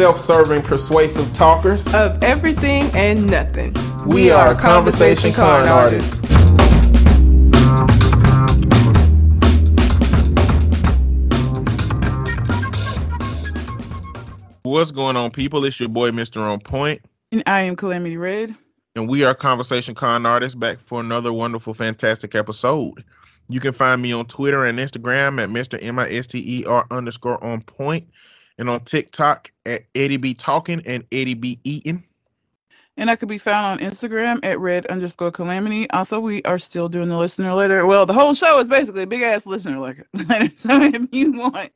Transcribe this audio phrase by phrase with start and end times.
[0.00, 3.74] self serving, persuasive talkers of everything and nothing.
[4.06, 6.24] We, we are, are Conversation, Con, Con artists.
[6.24, 6.40] artists.
[14.62, 15.66] What's going on, people?
[15.66, 16.40] It's your boy, Mr.
[16.40, 17.02] On Point.
[17.30, 18.56] And I am Calamity Red.
[18.96, 23.04] And we are Conversation Con Artists back for another wonderful, fantastic episode.
[23.50, 25.78] You can find me on Twitter and Instagram at Mr.
[25.84, 28.08] M I S T E R underscore on point
[28.60, 32.04] and on TikTok at Eddie B Talking and Eddie B Eating.
[32.96, 35.88] And I could be found on Instagram at red underscore calamity.
[35.90, 37.86] Also, we are still doing the listener letter.
[37.86, 40.06] Well, the whole show is basically a big ass listener letter.
[40.56, 41.72] so if you want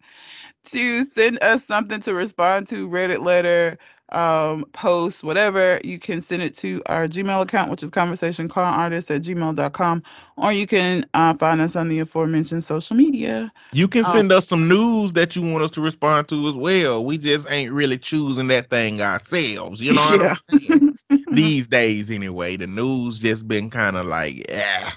[0.67, 3.79] to send us something to respond to, Reddit letter,
[4.15, 9.23] um, post, whatever, you can send it to our Gmail account, which is conversationconartist at
[9.23, 10.03] gmail.com,
[10.37, 13.53] or you can uh, find us on the aforementioned social media.
[13.73, 16.57] You can send um, us some news that you want us to respond to as
[16.57, 17.05] well.
[17.05, 19.83] We just ain't really choosing that thing ourselves.
[19.83, 21.19] You know yeah.
[21.33, 24.93] These days, anyway, the news just been kind of like, yeah.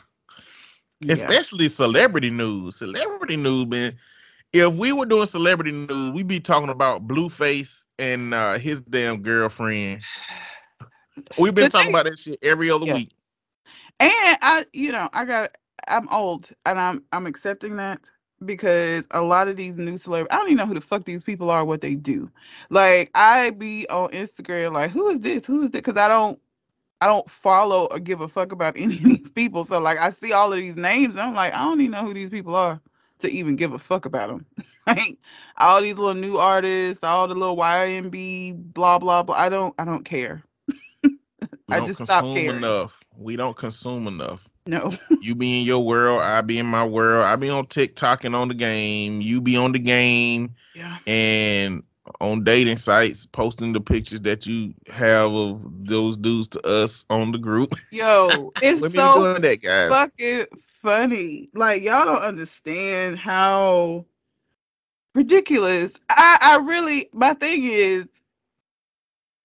[0.99, 1.13] yeah.
[1.13, 2.75] Especially celebrity news.
[2.75, 3.97] Celebrity news been
[4.53, 9.21] if we were doing celebrity news, we'd be talking about Blueface and uh, his damn
[9.21, 10.01] girlfriend.
[11.37, 12.93] We've been talking about that shit every other yeah.
[12.93, 13.11] week.
[13.99, 15.55] And I, you know, I got,
[15.87, 17.99] I'm old, and I'm, I'm accepting that
[18.45, 21.23] because a lot of these new celebrities, I don't even know who the fuck these
[21.23, 22.29] people are, what they do.
[22.69, 25.45] Like I be on Instagram, like, who is this?
[25.45, 25.81] Who is this?
[25.81, 26.39] Because I don't,
[27.01, 29.63] I don't follow or give a fuck about any of these people.
[29.63, 32.05] So like, I see all of these names, and I'm like, I don't even know
[32.05, 32.79] who these people are
[33.19, 34.45] to even give a fuck about them.
[34.87, 35.17] like
[35.57, 39.35] all these little new artists, all the little YNB, blah blah blah.
[39.35, 40.43] I don't I don't care.
[41.69, 42.57] I just stop caring.
[42.57, 42.99] enough.
[43.17, 44.47] We don't consume enough.
[44.65, 44.93] No.
[45.21, 47.25] you be in your world, I be in my world.
[47.25, 49.21] I be on TikTok and on the game.
[49.21, 50.55] You be on the game.
[50.75, 50.97] Yeah.
[51.07, 51.83] And
[52.21, 57.31] on dating sites, posting the pictures that you have of those dudes to us on
[57.31, 57.73] the group.
[57.91, 59.89] Yo, it's so that, guys.
[59.89, 60.45] fucking
[60.81, 61.49] funny.
[61.53, 64.05] Like y'all don't understand how
[65.15, 65.93] ridiculous.
[66.09, 68.05] I I really my thing is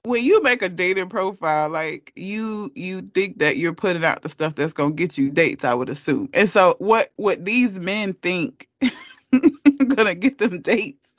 [0.04, 4.28] when you make a dating profile, like you you think that you're putting out the
[4.28, 6.28] stuff that's gonna get you dates, I would assume.
[6.34, 8.68] And so what what these men think
[9.96, 11.10] gonna get them dates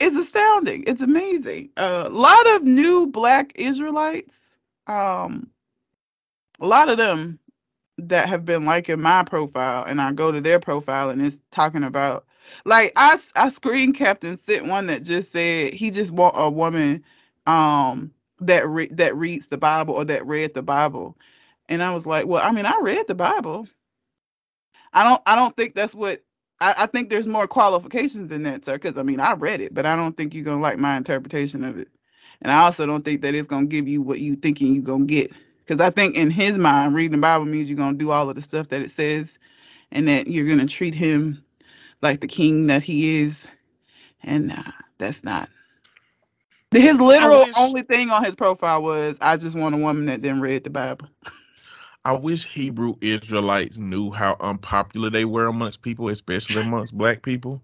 [0.00, 0.84] is astounding.
[0.86, 1.70] It's amazing.
[1.76, 4.38] A lot of new black Israelites,
[4.86, 5.48] um,
[6.60, 7.38] a lot of them
[8.08, 11.84] that have been liking my profile and I go to their profile and it's talking
[11.84, 12.26] about
[12.66, 16.50] like I I screen capped and sent one that just said he just want a
[16.50, 17.04] woman
[17.46, 21.16] um that re- that reads the Bible or that read the Bible.
[21.68, 23.68] And I was like, well, I mean, I read the Bible.
[24.92, 26.22] I don't I don't think that's what
[26.60, 28.74] I, I think there's more qualifications than that, sir.
[28.74, 31.64] Because I mean, I read it, but I don't think you're gonna like my interpretation
[31.64, 31.88] of it.
[32.42, 35.06] And I also don't think that it's gonna give you what you thinking you're gonna
[35.06, 35.32] get.
[35.66, 38.28] Because I think in his mind, reading the Bible means you're going to do all
[38.28, 39.38] of the stuff that it says
[39.92, 41.44] and that you're going to treat him
[42.02, 43.46] like the king that he is.
[44.22, 45.48] And uh, that's not.
[46.72, 50.22] His literal wish, only thing on his profile was, I just want a woman that
[50.22, 51.08] then read the Bible.
[52.04, 57.62] I wish Hebrew Israelites knew how unpopular they were amongst people, especially amongst black people.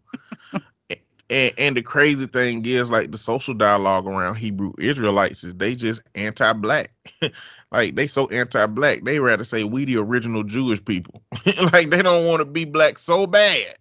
[1.31, 5.75] And, and the crazy thing is, like the social dialogue around Hebrew Israelites is they
[5.75, 6.91] just anti-black.
[7.73, 11.23] like they so anti-black, they rather say we the original Jewish people.
[11.73, 13.77] like they don't want to be black so bad,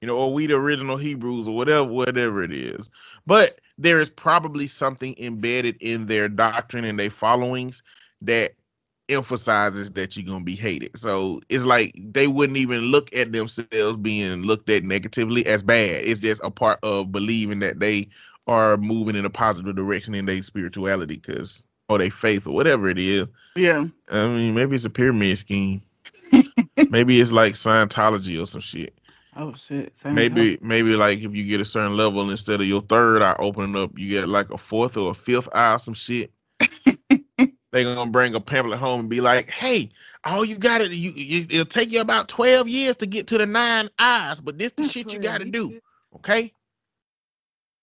[0.00, 2.90] you know, or we the original Hebrews or whatever, whatever it is.
[3.26, 7.82] But there is probably something embedded in their doctrine and their followings
[8.22, 8.52] that
[9.08, 10.96] emphasizes that you're gonna be hated.
[10.96, 16.04] So it's like they wouldn't even look at themselves being looked at negatively as bad.
[16.04, 18.08] It's just a part of believing that they
[18.46, 22.88] are moving in a positive direction in their spirituality because or their faith or whatever
[22.88, 23.26] it is.
[23.56, 23.86] Yeah.
[24.10, 25.82] I mean, maybe it's a pyramid scheme.
[26.90, 28.98] maybe it's like Scientology or some shit.
[29.36, 29.92] Oh shit.
[30.04, 33.74] maybe maybe like if you get a certain level instead of your third eye opening
[33.74, 36.30] up, you get like a fourth or a fifth eye or some shit
[37.74, 39.90] they're gonna bring a pamphlet home and be like, "Hey,
[40.24, 43.38] all you got to you, you it'll take you about twelve years to get to
[43.38, 45.80] the nine eyes, but this the shit you got to do,
[46.16, 46.52] okay?"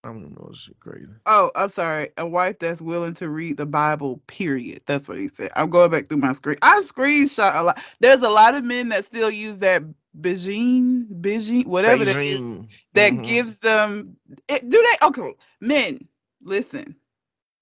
[0.04, 1.08] I don't know shit crazy.
[1.26, 2.10] Oh, I'm sorry.
[2.18, 4.22] A wife that's willing to read the Bible.
[4.28, 4.82] Period.
[4.88, 5.52] That's what he said.
[5.56, 6.58] I'm going back through my screen.
[6.62, 7.84] I screenshot a lot.
[8.00, 9.84] There's a lot of men that still use that
[10.20, 12.14] Beijing, Beijing, whatever Beijing.
[12.14, 13.22] that is, that mm-hmm.
[13.22, 14.18] gives them.
[14.48, 15.08] It, do they?
[15.08, 16.08] Okay, men,
[16.44, 16.96] listen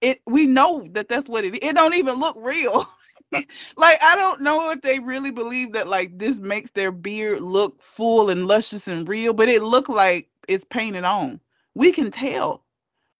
[0.00, 2.86] it we know that that's what it it don't even look real
[3.76, 7.80] like i don't know if they really believe that like this makes their beard look
[7.82, 11.40] full and luscious and real but it look like it's painted on
[11.74, 12.64] we can tell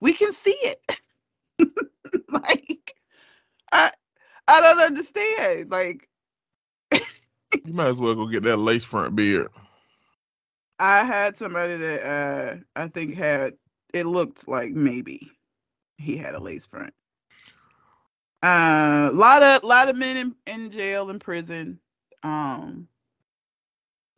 [0.00, 0.96] We can see it.
[2.30, 2.96] like
[3.72, 3.90] I
[4.48, 5.70] I don't understand.
[5.70, 6.08] Like
[7.64, 9.48] you might as well go get that lace front beard.
[10.78, 13.54] I had somebody that uh I think had
[13.94, 15.30] it looked like maybe
[15.98, 16.94] he had a lace front.
[18.42, 21.80] A uh, lot of lot of men in, in jail in prison.
[22.22, 22.88] Um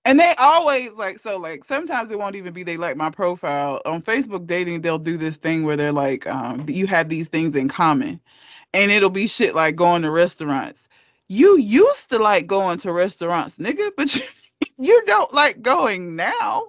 [0.05, 3.81] and they always like so like sometimes it won't even be they like my profile
[3.85, 7.55] on Facebook dating they'll do this thing where they're like um you have these things
[7.55, 8.21] in common
[8.75, 10.89] and it'll be shit like going to restaurants.
[11.29, 14.23] You used to like going to restaurants, nigga, but you,
[14.79, 16.69] you don't like going now.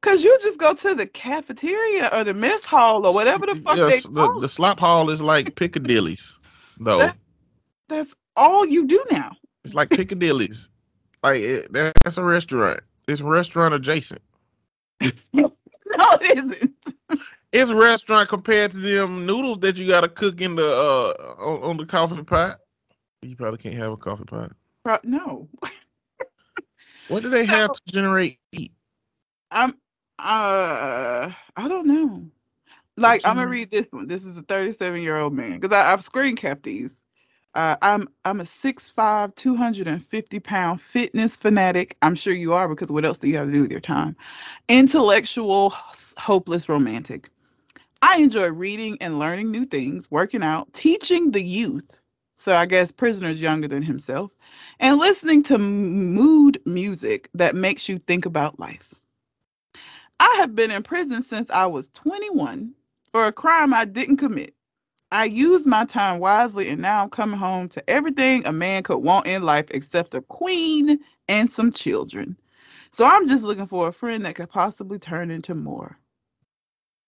[0.00, 3.78] Cause you just go to the cafeteria or the mess hall or whatever the fuck
[3.78, 6.34] yes, they call the, the slop hall is like Piccadilly's,
[6.78, 6.98] though.
[6.98, 7.24] That's,
[7.88, 9.32] that's all you do now.
[9.64, 10.68] It's like Piccadilly's.
[11.24, 12.80] Like it, that's a restaurant.
[13.08, 14.20] It's restaurant adjacent.
[15.00, 15.50] no,
[16.20, 16.74] it isn't.
[17.50, 21.62] It's a restaurant compared to them noodles that you gotta cook in the uh on,
[21.62, 22.60] on the coffee pot.
[23.22, 24.52] You probably can't have a coffee pot.
[24.84, 25.48] Pro- no.
[27.08, 28.72] what do they have to generate heat?
[29.50, 29.70] I'm
[30.18, 32.26] uh I don't know.
[32.98, 34.08] Like I'm gonna read this one.
[34.08, 36.92] This is a 37 year old man because I've screen capped these.
[37.54, 41.96] Uh, I'm I'm a 6'5", 250 pound fitness fanatic.
[42.02, 44.16] I'm sure you are because what else do you have to do with your time?
[44.68, 45.70] Intellectual,
[46.16, 47.30] hopeless romantic.
[48.02, 51.98] I enjoy reading and learning new things, working out, teaching the youth.
[52.34, 54.32] So I guess prisoners younger than himself,
[54.80, 58.92] and listening to mood music that makes you think about life.
[60.20, 62.74] I have been in prison since I was 21
[63.12, 64.53] for a crime I didn't commit.
[65.14, 68.98] I used my time wisely, and now I'm coming home to everything a man could
[68.98, 72.36] want in life except a queen and some children.
[72.90, 75.96] So I'm just looking for a friend that could possibly turn into more.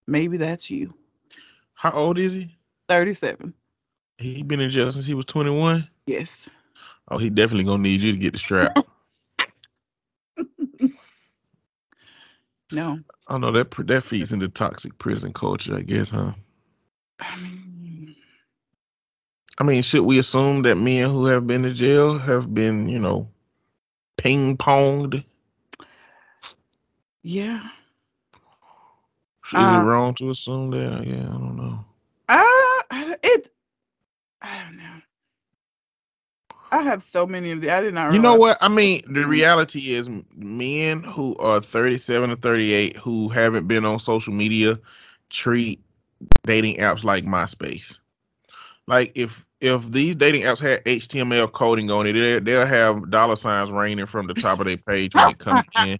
[0.07, 0.95] Maybe that's you.
[1.75, 2.55] How old is he?
[2.89, 3.53] 37.
[4.19, 5.89] He been in jail since he was 21?
[6.07, 6.49] Yes.
[7.09, 8.79] Oh, he definitely gonna need you to get the strap.
[12.71, 13.01] no.
[13.27, 16.35] I know that that feeds into toxic prison culture, I guess, huh?
[17.19, 17.76] I mean,
[19.59, 22.99] I mean, should we assume that men who have been to jail have been, you
[22.99, 23.29] know,
[24.19, 25.25] ping ponged?
[27.23, 27.63] Yeah.
[29.47, 31.07] Is uh, it wrong to assume that?
[31.07, 31.85] Yeah, I don't know.
[32.29, 33.51] Uh, it.
[34.43, 34.83] I don't know.
[36.73, 37.71] I have so many of the.
[37.71, 38.13] I did not.
[38.13, 38.59] You know what?
[38.61, 39.31] I mean, the mm-hmm.
[39.31, 44.79] reality is, men who are thirty-seven or thirty-eight who haven't been on social media
[45.31, 45.81] treat
[46.43, 47.99] dating apps like MySpace.
[48.89, 53.71] Like if if these dating apps had HTML coding on it, they'll have dollar signs
[53.71, 55.99] raining from the top of their page when it comes in,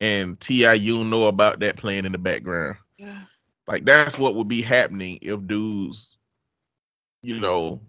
[0.00, 2.76] and TIU know about that playing in the background.
[2.96, 3.20] Yeah.
[3.66, 6.16] Like that's what would be happening if dudes,
[7.22, 7.80] you know,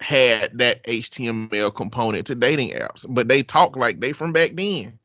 [0.00, 4.98] had that HTML component to dating apps, but they talk like they from back then.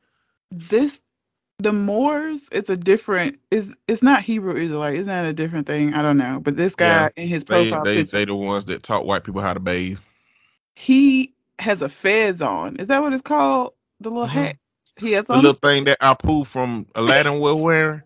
[0.52, 1.02] This
[1.60, 4.96] the Moors it's a different it's it's not Hebrew Israelite.
[4.96, 5.94] Isn't that a different thing?
[5.94, 6.40] I don't know.
[6.42, 6.86] But this guy
[7.16, 9.54] yeah, in his profile they, they, picture, they the ones that taught white people how
[9.54, 10.00] to bathe.
[10.76, 12.78] He has a fez on.
[12.78, 13.74] Is that what it's called?
[14.02, 14.38] The little mm-hmm.
[14.38, 14.58] hat
[14.98, 15.38] he has on.
[15.38, 18.06] The little thing that I pull from Aladdin will wear.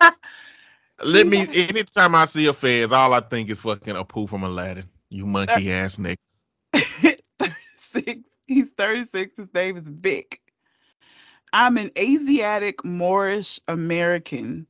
[1.04, 4.84] Let me anytime I see a fez, all I think is fucking Abu from Aladdin.
[5.10, 6.16] You monkey ass nigga.
[7.38, 8.28] 36.
[8.46, 9.36] He's 36.
[9.36, 10.40] His name is Vic.
[11.52, 14.66] I'm an Asiatic Moorish American.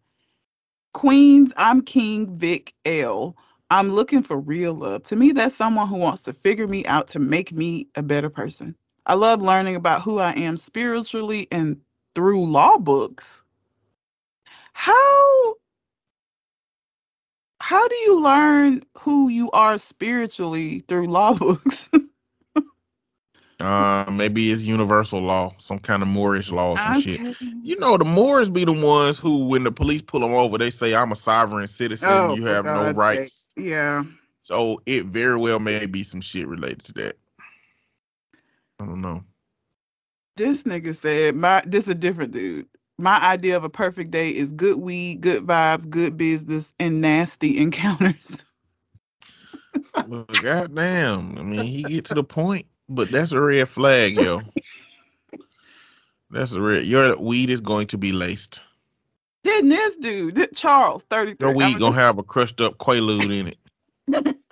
[0.94, 3.36] Queens, I'm King Vic L.
[3.70, 5.02] I'm looking for real love.
[5.04, 8.30] To me, that's someone who wants to figure me out to make me a better
[8.30, 8.76] person.
[9.06, 11.80] I love learning about who I am spiritually and
[12.14, 13.42] through law books.
[14.72, 15.54] How
[17.60, 21.90] how do you learn who you are spiritually through law books?
[23.60, 27.00] Uh, maybe it's universal law, some kind of Moorish law, some okay.
[27.00, 27.40] shit.
[27.40, 30.70] You know, the Moors be the ones who, when the police pull them over, they
[30.70, 32.08] say, "I'm a sovereign citizen.
[32.08, 33.66] Oh, you have no rights." Sake.
[33.66, 34.04] Yeah.
[34.42, 37.16] So it very well may be some shit related to that.
[38.78, 39.24] I don't know.
[40.36, 42.66] This nigga said, "My this is a different dude.
[42.96, 47.58] My idea of a perfect day is good weed, good vibes, good business, and nasty
[47.58, 48.44] encounters."
[50.06, 51.36] well, goddamn!
[51.36, 52.66] I mean, he get to the point.
[52.88, 54.38] But that's a red flag, yo.
[56.30, 56.86] that's a red.
[56.86, 58.60] Your weed is going to be laced.
[59.44, 61.46] Didn't this dude, Charles, 33.
[61.46, 64.36] Your weed gonna have a crushed up Quaalude in it.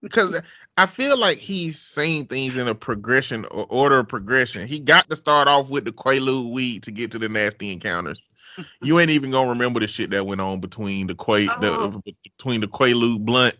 [0.00, 0.40] Because
[0.78, 4.66] I feel like he's saying things in a progression or order of progression.
[4.66, 8.22] He got to start off with the Quaalude weed to get to the nasty encounters.
[8.82, 11.90] you ain't even gonna remember the shit that went on between the Quay, oh.
[11.90, 13.54] the, between the Quaalude blunt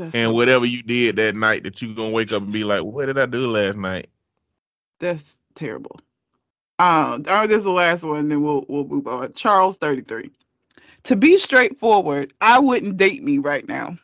[0.00, 1.64] That's and so whatever you did that night.
[1.64, 4.08] That you're gonna wake up and be like, "What did I do last night?"
[5.00, 6.00] That's terrible.
[6.78, 9.32] Um, all right, this is the last one, then we'll we'll move on.
[9.34, 10.30] Charles, thirty three.
[11.04, 13.98] To be straightforward, I wouldn't date me right now.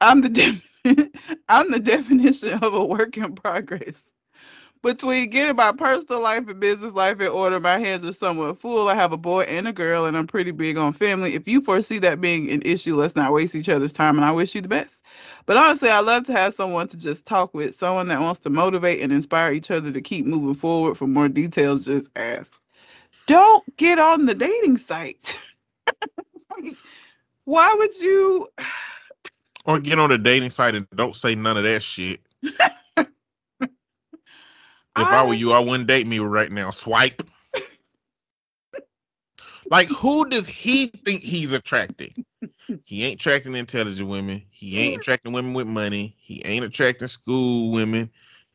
[0.00, 0.30] I'm the
[0.84, 1.12] de-
[1.48, 4.07] I'm the definition of a work in progress.
[4.88, 8.88] Between getting my personal life and business life in order, my hands are somewhat full.
[8.88, 11.34] I have a boy and a girl, and I'm pretty big on family.
[11.34, 14.32] If you foresee that being an issue, let's not waste each other's time, and I
[14.32, 15.04] wish you the best.
[15.44, 18.48] But honestly, I love to have someone to just talk with, someone that wants to
[18.48, 20.96] motivate and inspire each other to keep moving forward.
[20.96, 22.58] For more details, just ask.
[23.26, 25.38] Don't get on the dating site.
[27.44, 28.48] Why would you?
[29.66, 32.22] Or get on a dating site and don't say none of that shit.
[35.00, 36.70] If I, I were you, I wouldn't date me right now.
[36.70, 37.22] Swipe.
[39.70, 42.24] like, who does he think he's attracting?
[42.84, 44.42] He ain't attracting intelligent women.
[44.50, 46.14] He ain't attracting women with money.
[46.18, 48.10] He ain't attracting school women.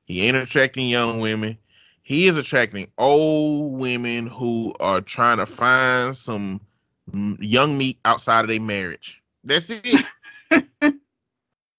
[0.06, 1.58] He ain't attracting young women.
[2.04, 6.60] He is attracting old women who are trying to find some
[7.40, 9.22] young meat outside of their marriage.
[9.44, 10.06] That's it.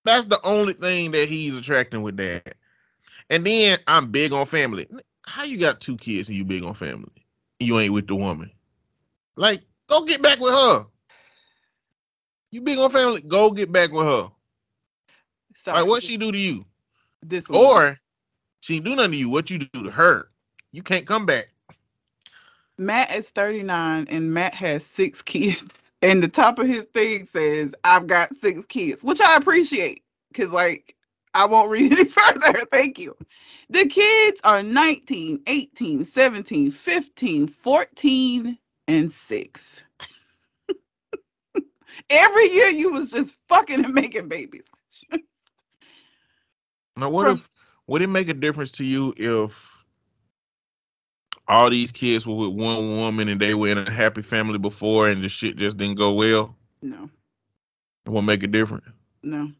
[0.04, 2.56] That's the only thing that he's attracting with that.
[3.30, 4.88] And then I'm big on family.
[5.22, 7.10] How you got two kids and you big on family?
[7.58, 8.50] You ain't with the woman.
[9.36, 10.86] Like, go get back with her.
[12.50, 14.30] You big on family, go get back with her.
[15.56, 15.80] Sorry.
[15.80, 16.64] Like, what she do to you?
[17.22, 17.48] This.
[17.48, 17.98] Or
[18.60, 19.30] she ain't do nothing to you.
[19.30, 20.28] What you do to her?
[20.72, 21.48] You can't come back.
[22.78, 25.64] Matt is 39 and Matt has six kids.
[26.02, 30.02] And the top of his thing says, I've got six kids, which I appreciate.
[30.34, 30.93] Cause like
[31.34, 32.64] I won't read any further.
[32.70, 33.16] Thank you.
[33.70, 39.82] The kids are 19, 18, 17, 15, 14, and 6.
[42.10, 44.62] Every year you was just fucking and making babies.
[46.96, 47.48] now what From, if
[47.86, 49.58] would it make a difference to you if
[51.48, 55.08] all these kids were with one woman and they were in a happy family before
[55.08, 56.54] and the shit just didn't go well?
[56.82, 57.10] No.
[58.06, 58.86] It won't make a difference.
[59.22, 59.50] No.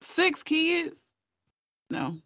[0.00, 0.98] Six kids?
[1.90, 2.18] No.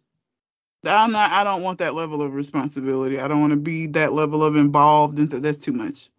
[0.85, 3.19] I'm not I don't want that level of responsibility.
[3.19, 6.09] I don't want to be that level of involved into that's too much.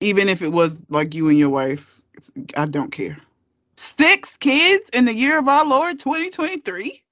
[0.00, 2.00] Even if it was like you and your wife,
[2.56, 3.18] I don't care.
[3.76, 7.02] Six kids in the year of our Lord 2023?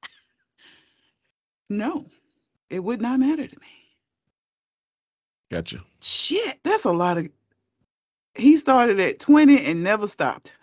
[1.71, 2.06] No.
[2.71, 3.66] It would not matter to me.
[5.50, 5.80] Gotcha.
[6.00, 7.28] Shit, that's a lot of
[8.35, 10.52] he started at 20 and never stopped.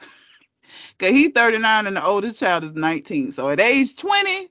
[1.00, 3.34] Cause he's 39 and the oldest child is 19.
[3.34, 4.50] So at age 20,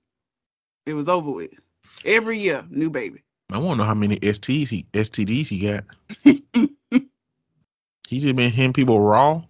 [0.86, 1.50] it was over with.
[2.04, 3.22] Every year, new baby.
[3.50, 5.84] I want to know how many STs he STDs he got.
[8.08, 9.42] He's just been hitting people raw.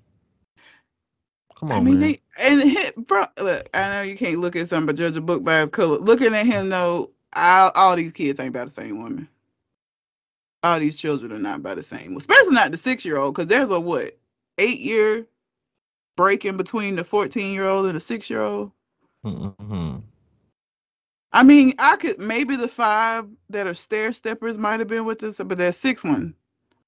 [1.56, 2.00] Come on, I mean, man.
[2.00, 3.26] They, and hit, bro.
[3.40, 5.98] Look, I know you can't look at something but judge a book by its color.
[5.98, 9.28] Looking at him, though, all, all these kids ain't by the same woman.
[10.64, 13.48] All these children are not by the same, especially not the six year old, because
[13.48, 14.16] there's a what
[14.58, 15.26] eight year
[16.16, 18.72] break in between the 14 year old and the six year old.
[19.24, 19.98] Mm-hmm.
[21.32, 25.22] I mean, I could maybe the five that are stair steppers might have been with
[25.22, 26.34] us, but there's six one.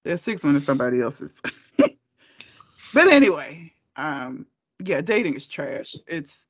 [0.03, 1.35] There's six one is somebody else's.
[1.79, 4.47] but anyway, um,
[4.85, 5.97] yeah, dating is trash.
[6.07, 6.45] It's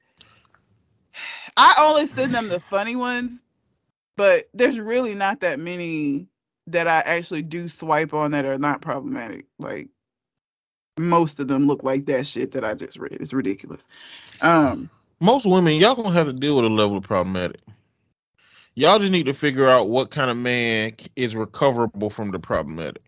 [1.56, 3.42] I only send them the funny ones,
[4.16, 6.26] but there's really not that many
[6.66, 9.46] that I actually do swipe on that are not problematic.
[9.58, 9.88] Like
[10.98, 13.18] most of them look like that shit that I just read.
[13.20, 13.86] It's ridiculous.
[14.40, 17.60] Um most women, y'all gonna have to deal with a level of problematic.
[18.74, 23.02] Y'all just need to figure out what kind of man is recoverable from the problematic.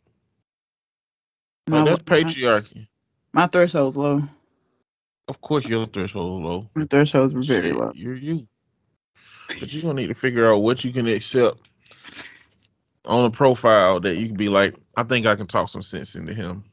[1.69, 2.87] Like, that's patriarchy.
[3.33, 4.23] My, my threshold's low.
[5.29, 6.69] Of course, your threshold low.
[6.77, 7.91] My thresholds very Shit, low.
[7.95, 8.47] You're you.
[9.49, 11.69] But you're gonna need to figure out what you can accept
[13.05, 16.15] on a profile that you can be like, I think I can talk some sense
[16.15, 16.65] into him.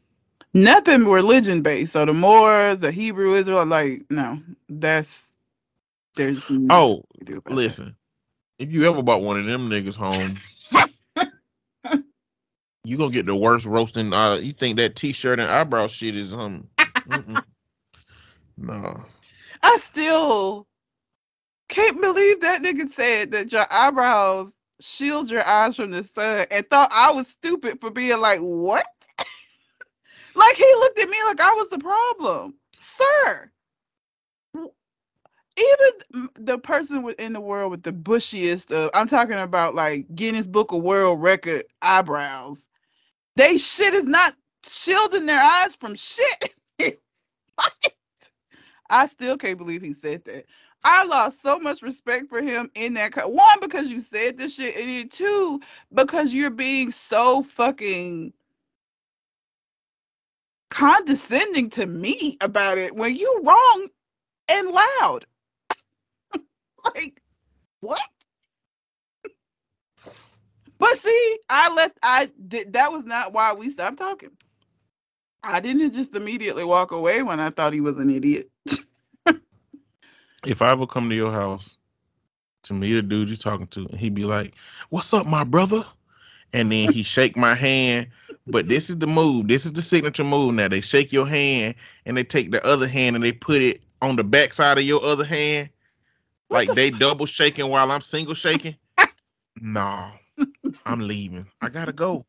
[0.53, 1.93] Nothing religion based.
[1.93, 5.24] So the more the Hebrew Israel, like no, that's
[6.15, 6.41] there's.
[6.69, 7.03] Oh,
[7.50, 7.95] listen
[8.60, 10.29] if you ever bought one of them niggas home,
[12.83, 14.13] you gonna get the worst roasting.
[14.13, 16.67] Uh, you think that t-shirt and eyebrow shit is um?
[18.57, 19.05] no.
[19.63, 20.67] I still
[21.69, 26.69] can't believe that nigga said that your eyebrows shield your eyes from the sun and
[26.69, 28.86] thought I was stupid for being like, what?
[30.36, 32.56] Like he looked at me like I was the problem.
[32.80, 33.52] Sir,
[35.58, 40.48] even the person in the world with the bushiest of, I'm talking about like Guinness
[40.48, 42.62] Book of World Record eyebrows
[43.38, 44.36] They shit is not
[44.68, 46.56] shielding their eyes from shit.
[48.92, 50.46] I still can't believe he said that.
[50.84, 53.13] I lost so much respect for him in that.
[53.13, 55.62] Co- One, because you said this shit, and two,
[55.94, 58.34] because you're being so fucking
[60.74, 63.88] condescending to me about it when you wrong
[64.50, 65.25] and loud.
[66.96, 67.22] like,
[67.82, 68.01] what?
[70.80, 74.32] but see, I let I did that was not why we stopped talking.
[75.44, 78.50] I didn't just immediately walk away when I thought he was an idiot.
[80.48, 81.77] if I ever come to your house
[82.63, 84.56] to meet a dude you're talking to, and he'd be like,
[84.89, 85.86] "What's up, my brother?"
[86.53, 88.08] and then he shake my hand.
[88.48, 89.48] But this is the move.
[89.48, 90.54] This is the signature move.
[90.54, 93.82] Now they shake your hand and they take the other hand and they put it
[94.02, 95.70] on the backside of your other hand,
[96.50, 98.76] what like the they double shaking while I'm single shaking.
[99.62, 100.12] no,
[100.86, 101.48] I'm leaving.
[101.62, 102.26] I gotta go.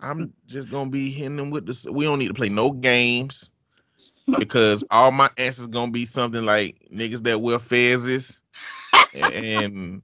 [0.00, 1.84] I'm just gonna be hitting them with this.
[1.86, 3.50] We don't need to play no games
[4.38, 8.40] because all my answers gonna be something like niggas that wear fezzes
[9.12, 10.02] and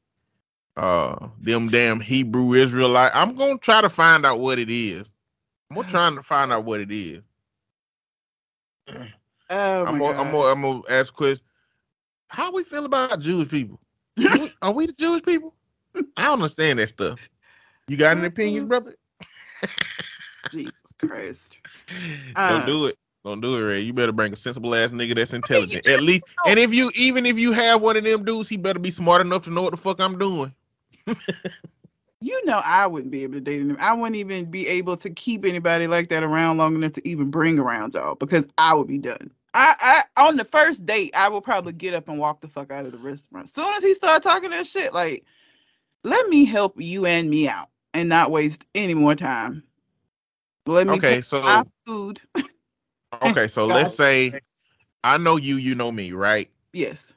[0.76, 3.12] uh them damn Hebrew Israelite.
[3.14, 5.09] I'm gonna try to find out what it is.
[5.70, 7.22] I'm trying to find out what it is.
[9.52, 11.40] Oh I'm gonna, I'm gonna I'm gonna ask Chris,
[12.28, 13.80] how we feel about Jewish people?
[14.62, 15.56] Are we the Jewish people?
[16.16, 17.18] I don't understand that stuff.
[17.88, 18.94] You got an opinion, brother?
[20.52, 21.56] Jesus Christ.
[22.36, 22.96] Don't uh, do it.
[23.24, 23.80] Don't do it, Ray.
[23.80, 25.86] You better bring a sensible ass nigga that's intelligent.
[25.88, 28.78] At least, and if you even if you have one of them dudes, he better
[28.78, 30.54] be smart enough to know what the fuck I'm doing.
[32.20, 33.76] you know, I wouldn't be able to date him.
[33.80, 37.30] I wouldn't even be able to keep anybody like that around long enough to even
[37.30, 39.30] bring around y'all because I would be done.
[39.54, 42.70] I, I on the first date, I will probably get up and walk the fuck
[42.70, 43.44] out of the restaurant.
[43.46, 45.24] As soon as he started talking that shit, like,
[46.04, 49.64] let me help you and me out and not waste any more time.
[50.66, 52.20] Let me okay, so my food.
[53.22, 54.40] okay, so let's say
[55.02, 56.50] I know you, you know me, right?
[56.72, 57.12] Yes.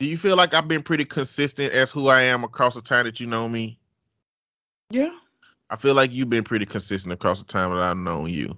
[0.00, 3.06] Do you feel like I've been pretty consistent as who I am across the time
[3.06, 3.78] that you know me?
[4.92, 5.10] Yeah.
[5.70, 8.54] I feel like you've been pretty consistent across the time that I've known you.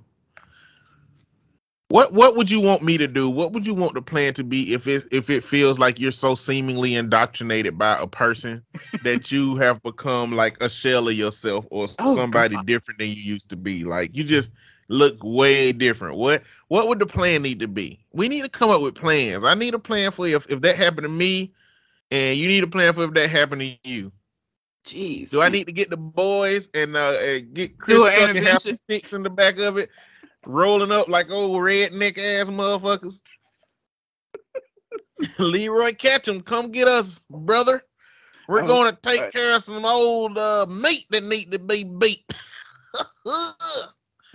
[1.89, 3.31] What what would you want me to do?
[3.31, 6.11] What would you want the plan to be if it if it feels like you're
[6.11, 8.65] so seemingly indoctrinated by a person
[9.05, 12.67] that you have become like a shell of yourself or oh, somebody God.
[12.67, 13.85] different than you used to be?
[13.85, 14.51] Like you just
[14.89, 16.17] look way different.
[16.17, 18.01] What what would the plan need to be?
[18.13, 19.45] We need to come up with plans.
[19.45, 21.53] I need a plan for if if that happened to me,
[22.11, 24.11] and you need a plan for if that happened to you.
[24.85, 25.31] Jeez.
[25.31, 28.75] Do I need to get the boys and uh and get Chris and have some
[28.75, 29.91] sticks in the back of it,
[30.45, 33.21] rolling up like old redneck ass motherfuckers?
[35.39, 37.83] Leroy catch Ketchum, come get us, brother.
[38.49, 39.33] We're oh, going to take right.
[39.33, 42.25] care of some old uh, meat that need to be beat.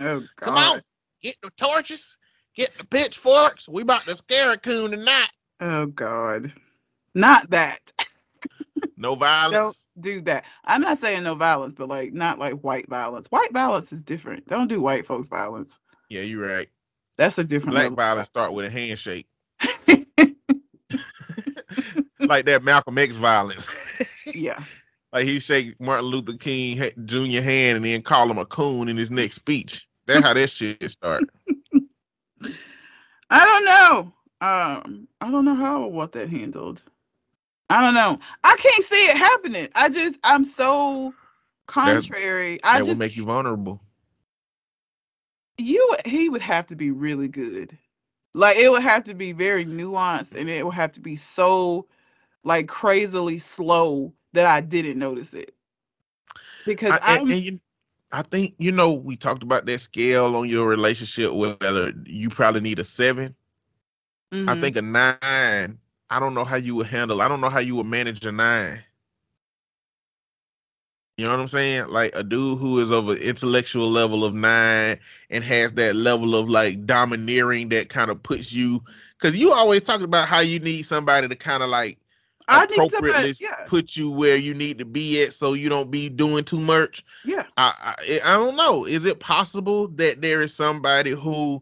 [0.01, 0.29] Oh, God.
[0.38, 0.81] Come on,
[1.21, 2.15] get the torches,
[2.55, 3.67] get the pitchforks.
[3.67, 5.27] We about to scare a coon tonight.
[5.59, 6.53] Oh God,
[7.13, 7.91] not that.
[8.99, 9.85] no violence.
[9.95, 10.43] Don't do that.
[10.65, 13.27] I'm not saying no violence, but like not like white violence.
[13.31, 14.47] White violence is different.
[14.47, 15.79] Don't do white folks violence.
[16.09, 16.67] Yeah, you're right.
[17.17, 17.75] That's a different.
[17.75, 19.27] Black violence start with a handshake.
[22.19, 23.67] like that Malcolm X violence.
[24.25, 24.62] yeah.
[25.13, 27.41] Like he shake Martin Luther King Jr.
[27.41, 29.88] hand and then call him a coon in his next speech.
[30.07, 31.23] That's how that shit start.
[33.31, 34.13] I don't know.
[34.41, 36.81] Um, I don't know how I want that handled.
[37.69, 38.19] I don't know.
[38.43, 39.67] I can't see it happening.
[39.75, 41.13] I just I'm so
[41.67, 42.55] contrary.
[42.55, 43.79] That, that I just will make you vulnerable.
[45.58, 47.77] You he would have to be really good.
[48.34, 51.88] Like it would have to be very nuanced and it would have to be so
[52.43, 55.53] like crazily slow that I didn't notice it.
[56.65, 57.60] Because I, and, and you,
[58.12, 61.34] I think you know we talked about that scale on your relationship.
[61.34, 63.36] Whether you probably need a 7
[64.32, 64.49] mm-hmm.
[64.49, 65.79] I think a nine.
[66.09, 67.21] I don't know how you would handle.
[67.21, 68.83] I don't know how you would manage a nine.
[71.17, 71.89] You know what I'm saying?
[71.89, 76.33] Like a dude who is of an intellectual level of nine and has that level
[76.33, 78.81] of like domineering that kind of puts you.
[79.17, 81.97] Because you always talk about how you need somebody to kind of like
[82.47, 83.65] I appropriately yeah.
[83.67, 87.03] put you where you need to be at so you don't be doing too much.
[87.25, 87.43] Yeah.
[87.57, 88.85] I, I eh, I don't know.
[88.85, 91.61] Is it possible that there is somebody who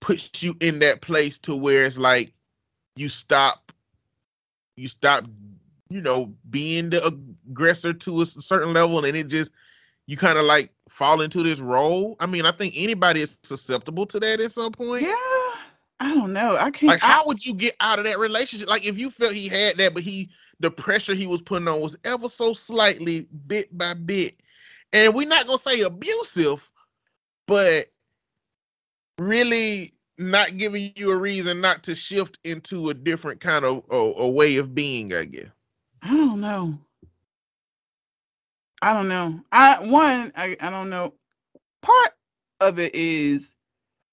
[0.00, 2.32] puts you in that place to where it's like
[2.96, 3.72] you stop
[4.76, 5.24] you stop
[5.88, 7.04] you know being the
[7.48, 9.50] aggressor to a certain level and it just
[10.06, 14.06] you kind of like fall into this role i mean i think anybody is susceptible
[14.06, 15.14] to that at some point yeah
[16.00, 16.56] I don't know.
[16.56, 16.90] I can't.
[16.90, 18.68] Like, how would you get out of that relationship?
[18.68, 21.80] Like, if you felt he had that, but he, the pressure he was putting on
[21.80, 24.34] was ever so slightly, bit by bit,
[24.92, 26.68] and we're not gonna say abusive,
[27.46, 27.86] but
[29.18, 33.96] really not giving you a reason not to shift into a different kind of a,
[33.96, 35.48] a way of being, I guess.
[36.02, 36.78] I don't know.
[38.82, 39.40] I don't know.
[39.52, 41.14] I one, I, I don't know.
[41.82, 42.12] Part
[42.60, 43.54] of it is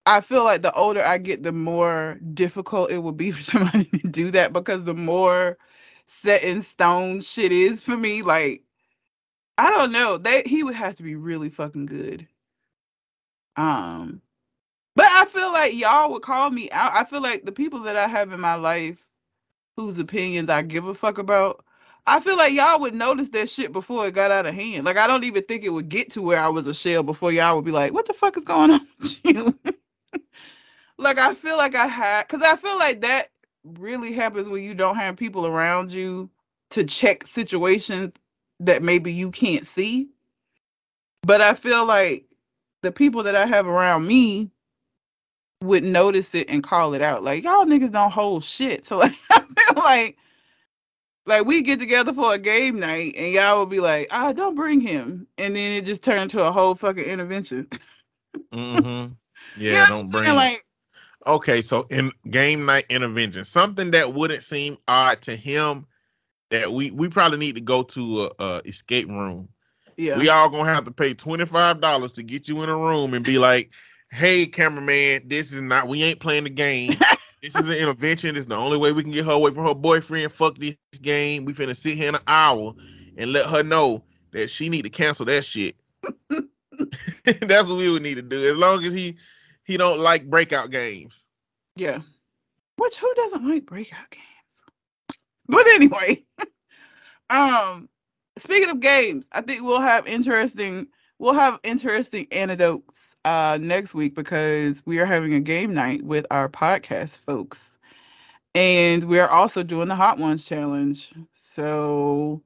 [0.05, 3.85] I feel like the older I get, the more difficult it will be for somebody
[3.85, 5.57] to do that because the more
[6.07, 8.21] set in stone shit is for me.
[8.23, 8.63] Like,
[9.57, 10.17] I don't know.
[10.17, 12.27] They he would have to be really fucking good.
[13.55, 14.21] Um,
[14.99, 16.91] but I feel like y'all would call me out.
[16.91, 18.97] I feel like the people that I have in my life
[19.77, 21.63] whose opinions I give a fuck about,
[22.05, 24.83] I feel like y'all would notice that shit before it got out of hand.
[24.83, 27.31] Like I don't even think it would get to where I was a shell before
[27.31, 29.57] y'all would be like, "What the fuck is going on with you?"
[30.97, 33.29] like I feel like I had, cause I feel like that
[33.63, 36.29] really happens when you don't have people around you
[36.71, 38.11] to check situations
[38.59, 40.09] that maybe you can't see.
[41.21, 42.25] But I feel like
[42.81, 44.51] the people that I have around me
[45.61, 47.23] would notice it and call it out.
[47.23, 48.85] Like y'all niggas don't hold shit.
[48.89, 50.17] So like I feel like
[51.25, 54.55] like we get together for a game night and y'all would be like, ah, don't
[54.55, 55.27] bring him.
[55.37, 57.67] And then it just turned into a whole fucking intervention.
[58.53, 59.13] mm-hmm.
[59.57, 60.35] Yeah, you know don't bring him.
[60.35, 60.65] like
[61.27, 65.85] okay, so in game night intervention, something that wouldn't seem odd to him
[66.49, 69.49] that we we probably need to go to a, a escape room.
[69.97, 70.17] Yeah.
[70.17, 73.13] We all gonna have to pay twenty five dollars to get you in a room
[73.13, 73.69] and be like,
[74.11, 75.87] "Hey, cameraman, this is not.
[75.87, 76.95] We ain't playing the game.
[77.41, 78.35] this is an intervention.
[78.35, 80.33] This is the only way we can get her away from her boyfriend.
[80.33, 81.45] Fuck this game.
[81.45, 82.73] We finna sit here in an hour
[83.17, 85.75] and let her know that she need to cancel that shit.
[86.29, 88.49] That's what we would need to do.
[88.49, 89.17] As long as he
[89.63, 91.25] he don't like breakout games.
[91.75, 91.99] Yeah.
[92.77, 94.23] Which who doesn't like breakout games?
[95.47, 96.23] But anyway,
[97.29, 97.89] um,
[98.37, 100.87] speaking of games, I think we'll have interesting
[101.19, 106.25] we'll have interesting anecdotes uh next week because we are having a game night with
[106.31, 107.77] our podcast folks.
[108.55, 111.13] And we're also doing the Hot Ones challenge.
[111.33, 112.41] So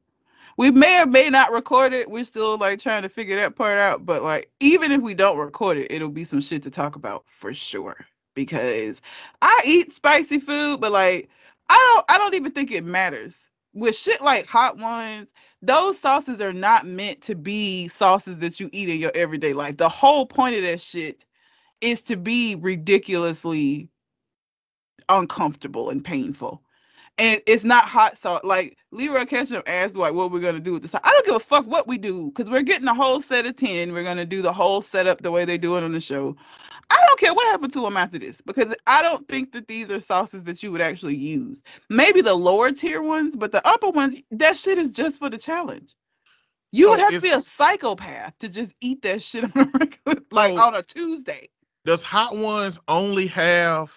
[0.58, 2.10] we may or may not record it.
[2.10, 4.06] We're still like trying to figure that part out.
[4.06, 7.24] But like even if we don't record it, it'll be some shit to talk about
[7.28, 8.06] for sure.
[8.36, 9.02] Because
[9.42, 11.30] I eat spicy food, but like
[11.70, 13.38] I don't I don't even think it matters.
[13.74, 15.28] With shit like hot ones,
[15.64, 19.78] those sauces are not meant to be sauces that you eat in your everyday life.
[19.78, 21.26] The whole point of that shit
[21.82, 23.90] is to be ridiculously
[25.10, 26.64] uncomfortable and painful.
[27.18, 28.42] And it's not hot sauce.
[28.44, 30.96] Like Leroy Ketchum asked, like, what we're gonna do with this.
[30.96, 33.56] I don't give a fuck what we do, because we're getting a whole set of
[33.56, 33.94] 10.
[33.94, 36.36] We're gonna do the whole setup the way they do it on the show.
[36.90, 39.92] I don't care what happened to them after this because I don't think that these
[39.92, 41.64] are sauces that you would actually use.
[41.90, 45.38] Maybe the lower tier ones, but the upper ones, that shit is just for the
[45.38, 45.96] challenge.
[46.72, 49.66] You so would have to be a psychopath to just eat that shit on a
[49.80, 51.48] regular, like so on a Tuesday.
[51.86, 53.94] Does Hot Ones only have?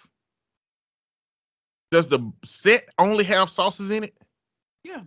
[1.90, 4.16] Does the set only have sauces in it?
[4.83, 5.03] Yeah.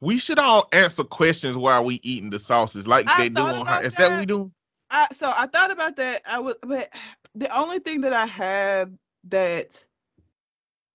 [0.00, 3.66] We should all answer questions while we eating the sauces, like I they do on
[3.66, 3.82] her.
[3.82, 4.50] Is that what we do?
[4.90, 6.22] I so I thought about that.
[6.26, 6.88] I would, but
[7.34, 8.90] the only thing that I have
[9.24, 9.84] that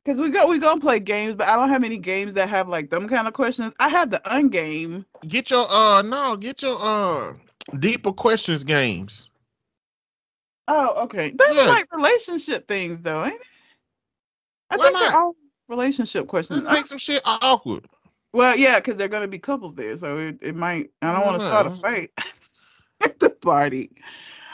[0.04, 2.67] because we go we gonna play games, but I don't have any games that have
[2.67, 3.74] like them kind of questions.
[3.80, 5.06] I have the ungame.
[5.28, 7.34] Get your uh no, get your uh
[7.80, 9.30] deeper questions games.
[10.67, 11.34] Oh, okay.
[11.36, 11.65] That's yeah.
[11.65, 13.41] like relationship things though, ain't it?
[14.73, 15.12] I Why think not?
[15.12, 15.36] they're all
[15.69, 16.62] relationship questions.
[16.63, 17.88] Let's make some shit awkward.
[18.33, 20.89] Well, yeah, because they're gonna be couples there, so it, it might.
[21.01, 22.12] I don't want to start a fight.
[23.03, 23.91] at the party.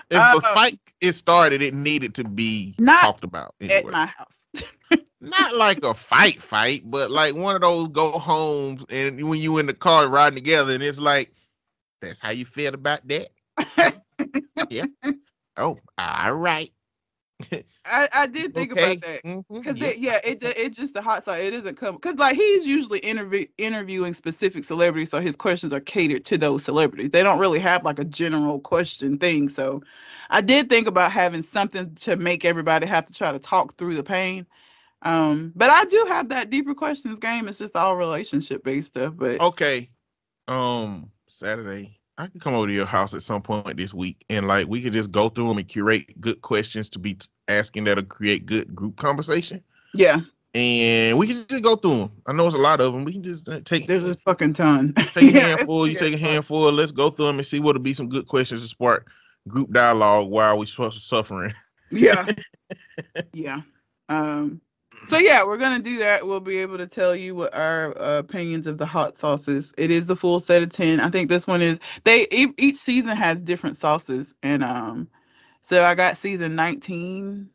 [0.10, 3.77] If uh, a fight is started, it needed to be not talked about anyway.
[3.77, 4.43] at my house.
[5.21, 9.58] not like a fight fight, but like one of those go homes and when you
[9.60, 11.32] in the car riding together and it's like,
[12.01, 13.29] that's how you feel about that.
[14.69, 14.86] yeah.
[15.58, 16.71] Oh, all right.
[17.86, 18.93] I, I did think okay.
[18.93, 19.84] about that because mm-hmm.
[19.84, 19.93] yeah.
[19.97, 21.43] yeah, it it's just the hot side.
[21.43, 25.80] It doesn't come because like he's usually interview interviewing specific celebrities, so his questions are
[25.80, 27.12] catered to those celebrities.
[27.12, 29.49] They don't really have like a general question thing.
[29.49, 29.82] So
[30.30, 33.95] I did think about having something to make everybody have to try to talk through
[33.95, 34.45] the pain.
[35.02, 37.47] Um, but I do have that deeper questions game.
[37.47, 39.13] It's just all relationship based stuff.
[39.15, 39.89] But okay,
[40.47, 44.45] um, Saturday I can come over to your house at some point this week and
[44.45, 48.03] like we could just go through them and curate good questions to be asking that'll
[48.03, 49.63] create good group conversation.
[49.95, 50.19] Yeah.
[50.53, 52.12] And we can just go through them.
[52.27, 53.05] I know it's a lot of them.
[53.05, 53.88] We can just uh, take.
[53.88, 54.93] There's a fucking ton.
[55.13, 55.88] Take a handful.
[55.88, 56.71] you take a handful.
[56.71, 59.12] Let's go through them and see what'll be some good questions to spark
[59.47, 61.53] group dialogue while we suffering.
[61.91, 62.27] Yeah.
[63.34, 63.62] yeah.
[64.10, 64.60] Um.
[65.08, 66.26] So yeah, we're gonna do that.
[66.28, 69.74] We'll be able to tell you what our uh, opinions of the hot sauces.
[69.78, 71.00] It is the full set of ten.
[71.00, 71.80] I think this one is.
[72.04, 75.08] They each season has different sauces, and um,
[75.62, 77.50] so I got season nineteen.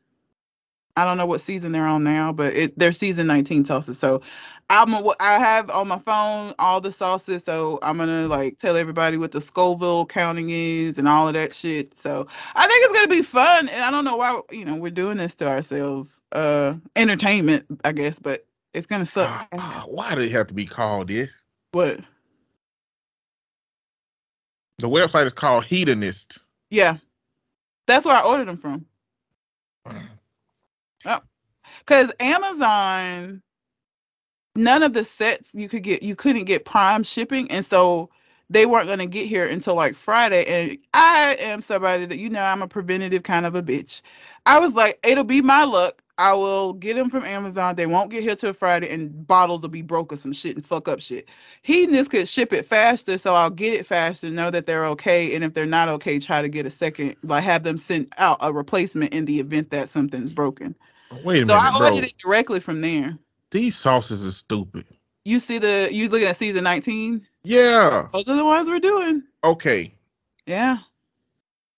[0.96, 3.98] I don't know what season they're on now, but it they're season nineteen sauces.
[3.98, 4.22] So
[4.70, 8.76] I'm a, I have on my phone all the sauces, so I'm gonna like tell
[8.76, 11.96] everybody what the Scoville counting is and all of that shit.
[11.98, 14.90] So I think it's gonna be fun, and I don't know why you know we're
[14.90, 16.20] doing this to ourselves.
[16.32, 19.28] Uh, entertainment, I guess, but it's gonna suck.
[19.28, 21.32] Ah, ah, why did it have to be called this?
[21.72, 22.00] What?
[24.78, 26.38] The website is called Heatonist.
[26.70, 26.98] Yeah,
[27.86, 28.86] that's where I ordered them from.
[29.86, 30.08] Mm.
[31.86, 33.40] Because Amazon
[34.56, 38.08] none of the sets you could get you couldn't get prime shipping and so
[38.50, 42.28] they weren't going to get here until like friday and i am somebody that you
[42.28, 44.02] know i'm a preventative kind of a bitch.
[44.46, 46.02] I was like it'll be my luck.
[46.18, 47.74] I will get them from amazon.
[47.76, 50.64] They won't get here till friday and bottles will be broke or some shit and
[50.64, 51.28] fuck up shit.
[51.66, 55.42] Heatonist could ship it faster so i'll get it faster know that they're okay and
[55.42, 58.52] if they're not okay try to get a second like have them send out a
[58.52, 60.76] replacement in the event that something's broken
[61.22, 63.18] wait a so minute so i ordered it directly from there
[63.54, 64.84] these sauces are stupid.
[65.24, 67.24] You see the you looking at season 19?
[67.44, 68.08] Yeah.
[68.12, 69.22] Those are the ones we're doing.
[69.44, 69.94] Okay.
[70.44, 70.78] Yeah.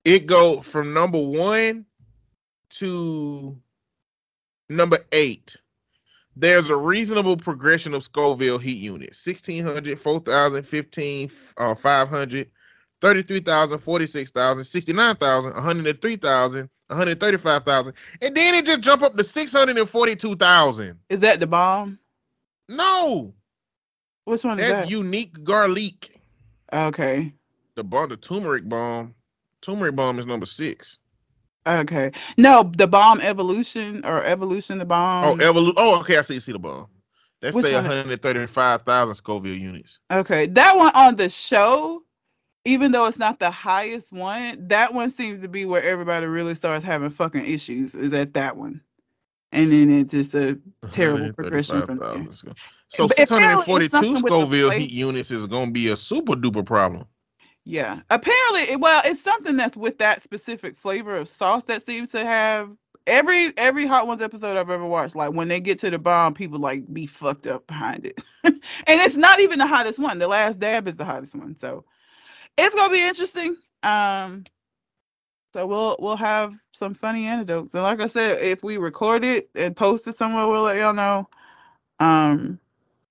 [0.06, 1.84] It go from number one
[2.70, 3.54] to
[4.70, 5.54] number eight.
[6.34, 12.50] There's a reasonable progression of Scoville heat units 1600, 4000, 15, uh, 500,
[13.02, 17.94] 33,000, 46,000, 69,000, 103,000, 135,000.
[18.22, 20.98] And then it just jump up to 642,000.
[21.08, 21.98] Is that the bomb?
[22.68, 23.34] No.
[24.24, 24.90] Which one That's that?
[24.90, 26.20] unique garlic.
[26.72, 27.32] Okay.
[27.74, 29.14] The bomb, the turmeric bomb.
[29.62, 30.98] Turmeric bomb is number six.
[31.66, 32.12] Okay.
[32.36, 35.24] No, the bomb evolution or evolution the bomb.
[35.24, 35.74] Oh, evolution.
[35.76, 36.16] Oh, okay.
[36.18, 36.38] I see.
[36.38, 36.86] See the bomb.
[37.42, 39.98] That's say 135,000 Scoville units.
[40.10, 42.02] Okay, that one on the show
[42.66, 46.54] even though it's not the highest one, that one seems to be where everybody really
[46.54, 47.94] starts having fucking issues.
[47.94, 48.80] Is at that one,
[49.52, 50.58] and then it's just a
[50.90, 52.26] terrible progression from there.
[52.88, 56.66] So six hundred and forty-two Scoville heat units is going to be a super duper
[56.66, 57.06] problem.
[57.64, 62.24] Yeah, apparently, well, it's something that's with that specific flavor of sauce that seems to
[62.24, 62.70] have
[63.06, 65.14] every every Hot Ones episode I've ever watched.
[65.14, 68.60] Like when they get to the bomb, people like be fucked up behind it, and
[68.86, 70.18] it's not even the hottest one.
[70.18, 71.84] The last dab is the hottest one, so
[72.58, 73.56] it's gonna be interesting.
[73.82, 74.44] Um,
[75.52, 77.74] so we'll we'll have some funny anecdotes.
[77.74, 80.92] And like I said, if we record it and post it somewhere, we'll let y'all
[80.92, 81.28] know.
[81.98, 82.58] Um,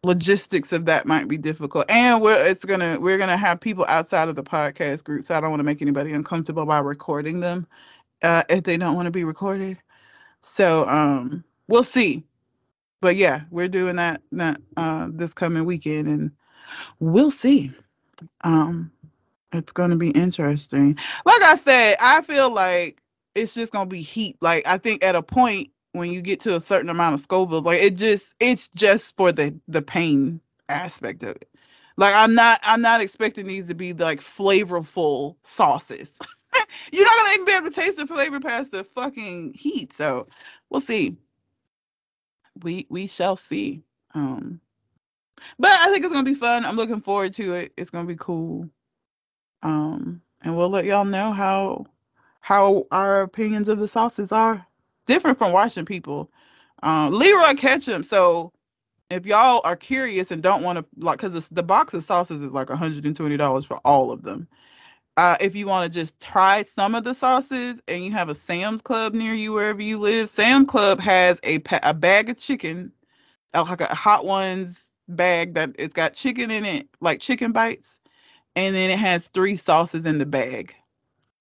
[0.03, 4.29] logistics of that might be difficult, and we're it's gonna we're gonna have people outside
[4.29, 5.25] of the podcast group.
[5.25, 7.65] So I don't want to make anybody uncomfortable by recording them
[8.21, 9.77] uh, if they don't want to be recorded.
[10.41, 12.23] So um, we'll see.
[13.01, 16.31] But yeah, we're doing that that uh, this coming weekend, and
[16.99, 17.71] we'll see.
[18.41, 18.91] Um,
[19.55, 20.97] it's gonna be interesting.
[21.25, 23.01] Like I said, I feel like
[23.35, 24.37] it's just gonna be heat.
[24.41, 27.61] Like I think at a point when you get to a certain amount of Scoville,
[27.61, 31.49] like it just it's just for the the pain aspect of it.
[31.97, 36.17] Like I'm not I'm not expecting these to be like flavorful sauces.
[36.91, 39.93] You're not gonna even be able to taste the flavor past the fucking heat.
[39.93, 40.27] So
[40.69, 41.17] we'll see.
[42.63, 43.83] We we shall see.
[44.13, 44.59] Um
[45.59, 46.65] but I think it's gonna be fun.
[46.65, 47.73] I'm looking forward to it.
[47.77, 48.69] It's gonna be cool.
[49.65, 51.87] Um, and we'll let y'all know how
[52.39, 54.63] how our opinions of the sauces are
[55.07, 56.29] different from watching people.
[56.83, 58.03] Um, Leroy Ketchum.
[58.03, 58.53] So
[59.09, 62.51] if y'all are curious and don't want to like, because the box of sauces is
[62.51, 64.47] like $120 for all of them.
[65.17, 68.35] Uh, if you want to just try some of the sauces and you have a
[68.35, 72.91] Sam's Club near you wherever you live, Sam Club has a a bag of chicken,
[73.55, 77.99] uh, like a hot ones bag that it's got chicken in it, like chicken bites
[78.55, 80.75] and then it has three sauces in the bag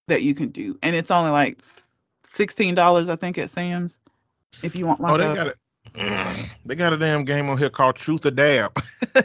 [0.09, 1.59] that you can do, and it's only like
[2.24, 3.98] sixteen dollars, I think, at Sam's.
[4.62, 5.57] If you want like oh, they a, got it.
[6.66, 8.72] They got a damn game on here called Truth or Dab.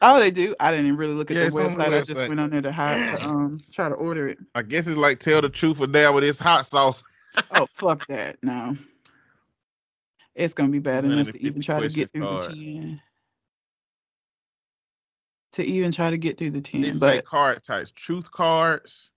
[0.00, 0.56] oh, they do.
[0.58, 1.92] I didn't really look at yeah, the website.
[1.92, 4.38] I just went on there to, to um try to order it.
[4.54, 7.02] I guess it's like tell the truth or dab with this hot sauce.
[7.52, 8.38] oh fuck that!
[8.42, 8.76] No,
[10.34, 12.44] it's gonna be bad enough to even try to get through card.
[12.44, 13.02] the ten
[15.52, 16.82] to even try to get through the 10.
[16.82, 19.12] They but card types, truth cards.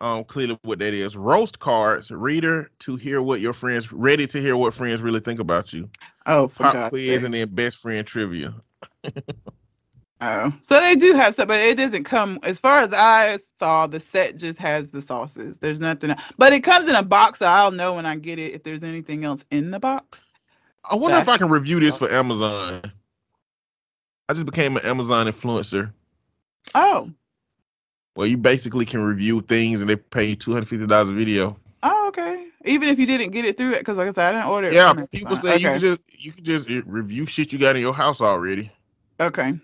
[0.00, 1.16] Um, clearly what that is.
[1.16, 5.40] Roast cards, reader to hear what your friends ready to hear what friends really think
[5.40, 5.90] about you.
[6.26, 8.54] Oh, for pop quiz and then best friend trivia.
[10.20, 13.88] oh, so they do have stuff, but it doesn't come as far as I saw.
[13.88, 15.58] The set just has the sauces.
[15.58, 18.54] There's nothing, but it comes in a box, so I'll know when I get it
[18.54, 20.20] if there's anything else in the box.
[20.88, 22.82] I wonder if I can review this for Amazon.
[24.28, 25.92] I just became an Amazon influencer.
[26.74, 27.10] Oh.
[28.14, 31.14] Well, you basically can review things and they pay you two hundred fifty dollars a
[31.14, 31.56] video.
[31.82, 32.48] Oh, okay.
[32.64, 34.66] Even if you didn't get it through it, because like I said, I didn't order
[34.68, 34.74] it.
[34.74, 35.62] Yeah, people say okay.
[35.62, 38.70] you can just you can just review shit you got in your house already.
[39.20, 39.54] Okay.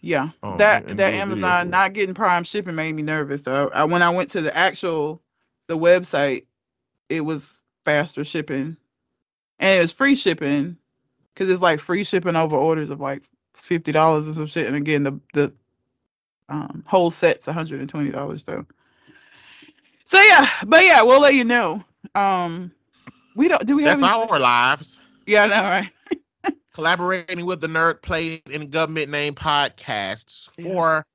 [0.00, 3.42] Yeah, um, that that Amazon not getting Prime shipping made me nervous.
[3.42, 5.20] Though I, when I went to the actual
[5.68, 6.46] the website,
[7.08, 8.76] it was faster shipping,
[9.58, 10.76] and it was free shipping
[11.34, 13.22] because it's like free shipping over orders of like
[13.54, 14.66] fifty dollars or some shit.
[14.66, 15.52] And again, the the
[16.48, 18.64] um, whole set's one hundred and twenty dollars though.
[20.04, 21.82] So yeah, but yeah, we'll let you know.
[22.14, 22.72] Um,
[23.34, 25.00] we don't do we That's have our lives.
[25.26, 25.90] Yeah, I know, right?
[26.74, 31.06] collaborating with the Nerd Plate and Government Name podcasts for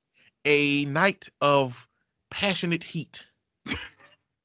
[0.44, 0.52] yeah.
[0.52, 1.86] a night of
[2.30, 3.24] passionate heat.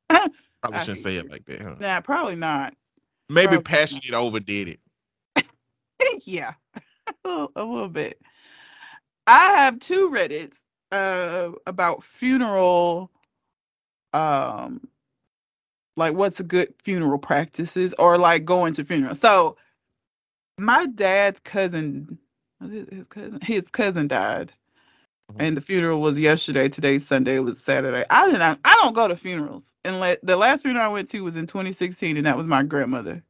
[0.09, 1.75] probably shouldn't say it like that, huh?
[1.79, 2.73] Nah, probably not.
[3.29, 4.21] Maybe probably passionate not.
[4.21, 4.79] overdid
[5.35, 5.45] it.
[6.25, 6.53] yeah,
[7.25, 8.21] a little, a little bit.
[9.27, 10.55] I have two Reddits
[10.91, 13.09] uh, about funeral,
[14.13, 14.81] um,
[15.95, 19.19] like what's a good funeral practices or like going to funerals.
[19.19, 19.57] So
[20.57, 22.17] my dad's cousin,
[22.61, 24.51] his cousin, his cousin died,
[25.31, 25.41] mm-hmm.
[25.41, 26.69] and the funeral was yesterday.
[26.69, 27.35] Today's Sunday.
[27.35, 28.05] It was Saturday.
[28.09, 28.59] I didn't.
[28.63, 29.71] I don't go to funerals.
[29.85, 33.23] And the last funeral I went to was in 2016, and that was my grandmother.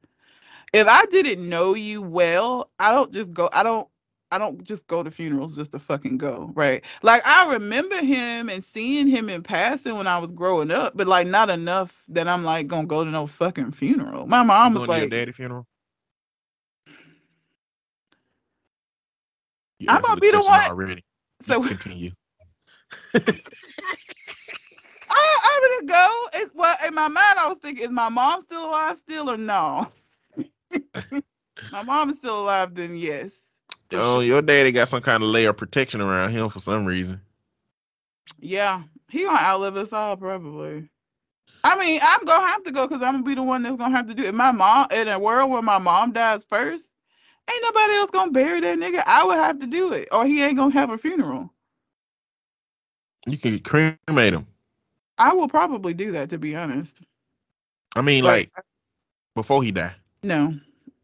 [0.74, 3.50] If I didn't know you well, I don't just go.
[3.54, 3.88] I don't.
[4.32, 6.84] I don't just go to funerals just to fucking go, right?
[7.04, 11.08] Like I remember him and seeing him in passing when I was growing up, but
[11.08, 14.26] like not enough that I'm like gonna go to no fucking funeral.
[14.28, 15.68] My mom was like, your daddy funeral.
[19.88, 20.62] I'm gonna be the one.
[20.62, 21.04] Already.
[21.44, 22.12] So continue.
[25.10, 26.28] I, I'm gonna go.
[26.36, 27.40] It's well in my mind.
[27.40, 29.88] I was thinking, is my mom still alive still or no?
[31.72, 32.76] my mom is still alive.
[32.76, 33.32] Then yes.
[33.92, 37.22] Oh, your daddy got some kind of layer of protection around him for some reason.
[38.40, 40.90] Yeah, he gonna outlive us all probably.
[41.64, 43.96] I mean, I'm gonna have to go because I'm gonna be the one that's gonna
[43.96, 44.34] have to do it.
[44.34, 46.88] My mom in a world where my mom dies first,
[47.52, 49.04] Ain't nobody else gonna bury that nigga.
[49.06, 51.54] I would have to do it, or he ain't gonna have a funeral.
[53.28, 54.48] You can cremate him.
[55.18, 57.02] I will probably do that, to be honest.
[57.96, 58.66] I mean, like, like
[59.36, 59.94] before he die.
[60.24, 60.58] No,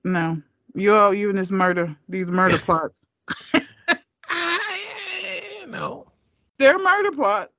[0.03, 0.41] no.
[0.73, 3.05] You all you and this murder, these murder plots.
[4.29, 6.07] I know.
[6.57, 7.53] They're murder plots.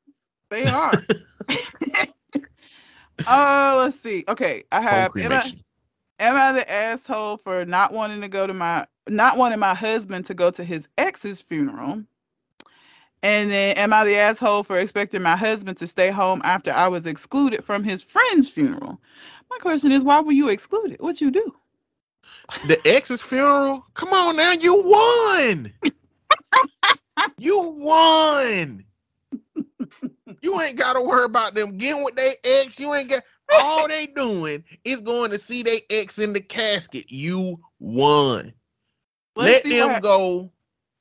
[0.49, 1.07] They are.
[3.27, 4.25] uh let's see.
[4.29, 9.37] Okay, I have am I the asshole for not wanting to go to my not
[9.37, 12.03] wanting my husband to go to his ex's funeral?
[13.23, 16.89] And then am I the asshole for expecting my husband to stay home after I
[16.89, 18.99] was excluded from his friend's funeral?
[19.51, 21.01] My question is why were you excluded?
[21.01, 21.55] What you do?
[22.67, 23.85] The ex's funeral?
[23.95, 25.73] Come on now, you won.
[27.39, 28.85] you won.
[30.43, 32.79] you ain't gotta worry about them getting with their ex.
[32.79, 37.11] You ain't got all they doing is going to see their ex in the casket.
[37.11, 38.53] You won.
[39.37, 40.03] Let's Let them what...
[40.03, 40.53] go,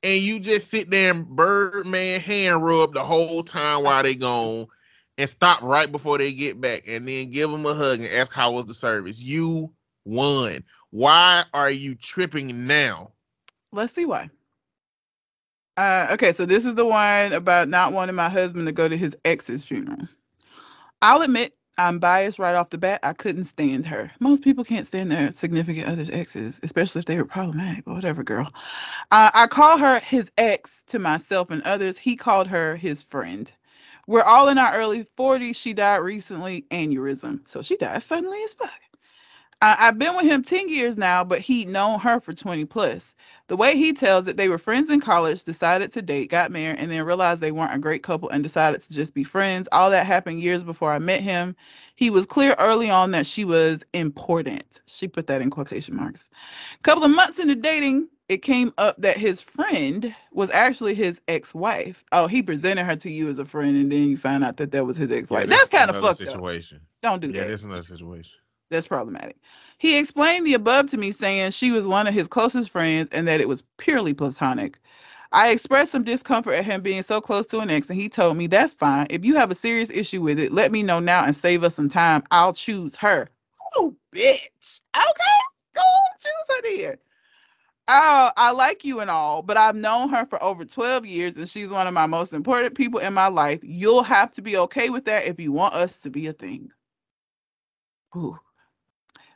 [0.02, 4.66] and you just sit there and Birdman hand rub the whole time while they gone,
[5.20, 8.32] and stop right before they get back, and then give them a hug and ask
[8.32, 9.20] how was the service.
[9.20, 9.70] You
[10.06, 10.64] won.
[10.90, 13.12] Why are you tripping now?
[13.70, 14.30] Let's see why.
[15.76, 18.96] Uh, okay, so this is the one about not wanting my husband to go to
[18.96, 20.08] his ex's funeral.
[21.02, 23.00] I'll admit I'm biased right off the bat.
[23.02, 24.10] I couldn't stand her.
[24.20, 27.84] Most people can't stand their significant other's exes, especially if they were problematic.
[27.84, 28.50] But whatever, girl.
[29.10, 31.98] Uh, I call her his ex to myself and others.
[31.98, 33.50] He called her his friend.
[34.10, 35.54] We're all in our early 40s.
[35.54, 37.46] She died recently, aneurysm.
[37.46, 38.72] So she died suddenly as fuck.
[39.62, 43.14] I, I've been with him 10 years now, but he'd known her for 20 plus.
[43.46, 46.80] The way he tells it, they were friends in college, decided to date, got married,
[46.80, 49.68] and then realized they weren't a great couple and decided to just be friends.
[49.70, 51.54] All that happened years before I met him.
[51.94, 54.80] He was clear early on that she was important.
[54.86, 56.28] She put that in quotation marks.
[56.80, 61.20] A couple of months into dating, it came up that his friend was actually his
[61.26, 62.04] ex-wife.
[62.12, 64.70] Oh, he presented her to you as a friend, and then you find out that
[64.70, 65.50] that was his ex-wife.
[65.50, 66.76] Yeah, that's, kind of fucked situation.
[66.76, 66.82] up.
[67.02, 67.46] Don't do yeah, that.
[67.46, 68.32] Yeah, that's another situation.
[68.70, 69.36] That's problematic.
[69.78, 73.26] He explained the above to me, saying she was one of his closest friends and
[73.26, 74.78] that it was purely platonic.
[75.32, 78.36] I expressed some discomfort at him being so close to an ex, and he told
[78.36, 79.08] me, That's fine.
[79.10, 81.74] If you have a serious issue with it, let me know now and save us
[81.74, 82.22] some time.
[82.30, 83.26] I'll choose her.
[83.74, 84.80] Oh, bitch.
[84.96, 85.40] Okay,
[85.74, 86.98] go on, choose her then.
[87.92, 91.48] Oh, I like you and all, but I've known her for over 12 years and
[91.48, 93.58] she's one of my most important people in my life.
[93.64, 96.70] You'll have to be okay with that if you want us to be a thing.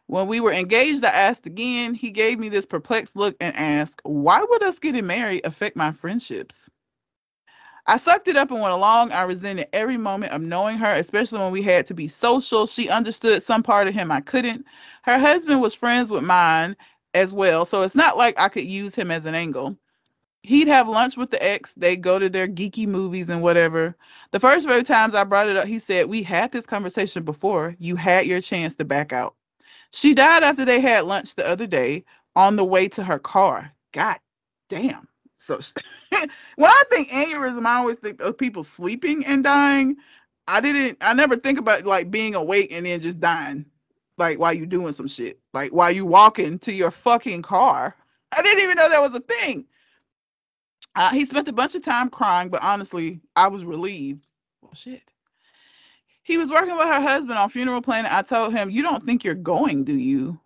[0.06, 1.94] When we were engaged, I asked again.
[1.94, 5.90] He gave me this perplexed look and asked, Why would us getting married affect my
[5.90, 6.70] friendships?
[7.86, 9.10] I sucked it up and went along.
[9.10, 12.66] I resented every moment of knowing her, especially when we had to be social.
[12.66, 14.64] She understood some part of him I couldn't.
[15.02, 16.76] Her husband was friends with mine
[17.14, 19.76] as well, so it's not like I could use him as an angle.
[20.42, 21.72] He'd have lunch with the ex.
[21.74, 23.96] They go to their geeky movies and whatever.
[24.32, 27.74] The first few times I brought it up, he said, We had this conversation before.
[27.78, 29.34] You had your chance to back out.
[29.92, 32.04] She died after they had lunch the other day
[32.36, 33.72] on the way to her car.
[33.92, 34.18] God
[34.68, 35.08] damn.
[35.38, 35.60] So
[36.10, 39.96] when I think aneurysm, I always think of people sleeping and dying.
[40.46, 43.66] I didn't I never think about like being awake and then just dying.
[44.16, 45.40] Like while you doing some shit.
[45.52, 47.96] Like while you walking to your fucking car.
[48.36, 49.66] I didn't even know that was a thing.
[50.96, 54.26] Uh, he spent a bunch of time crying, but honestly, I was relieved.
[54.60, 55.02] Well, shit.
[56.22, 58.10] He was working with her husband on funeral planning.
[58.12, 60.38] I told him, You don't think you're going, do you?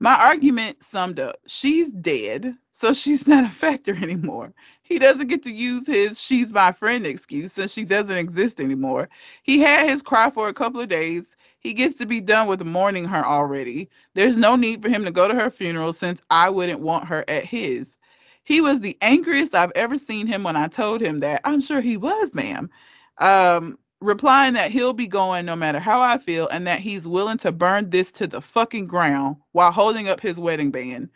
[0.00, 4.54] My argument summed up she's dead, so she's not a factor anymore.
[4.82, 9.08] He doesn't get to use his she's my friend excuse since she doesn't exist anymore.
[9.42, 11.36] He had his cry for a couple of days.
[11.60, 13.88] He gets to be done with mourning her already.
[14.14, 17.24] There's no need for him to go to her funeral since I wouldn't want her
[17.28, 17.96] at his.
[18.44, 21.40] He was the angriest I've ever seen him when I told him that.
[21.44, 22.70] I'm sure he was, ma'am.
[23.18, 27.38] Um, replying that he'll be going no matter how I feel and that he's willing
[27.38, 31.10] to burn this to the fucking ground while holding up his wedding band.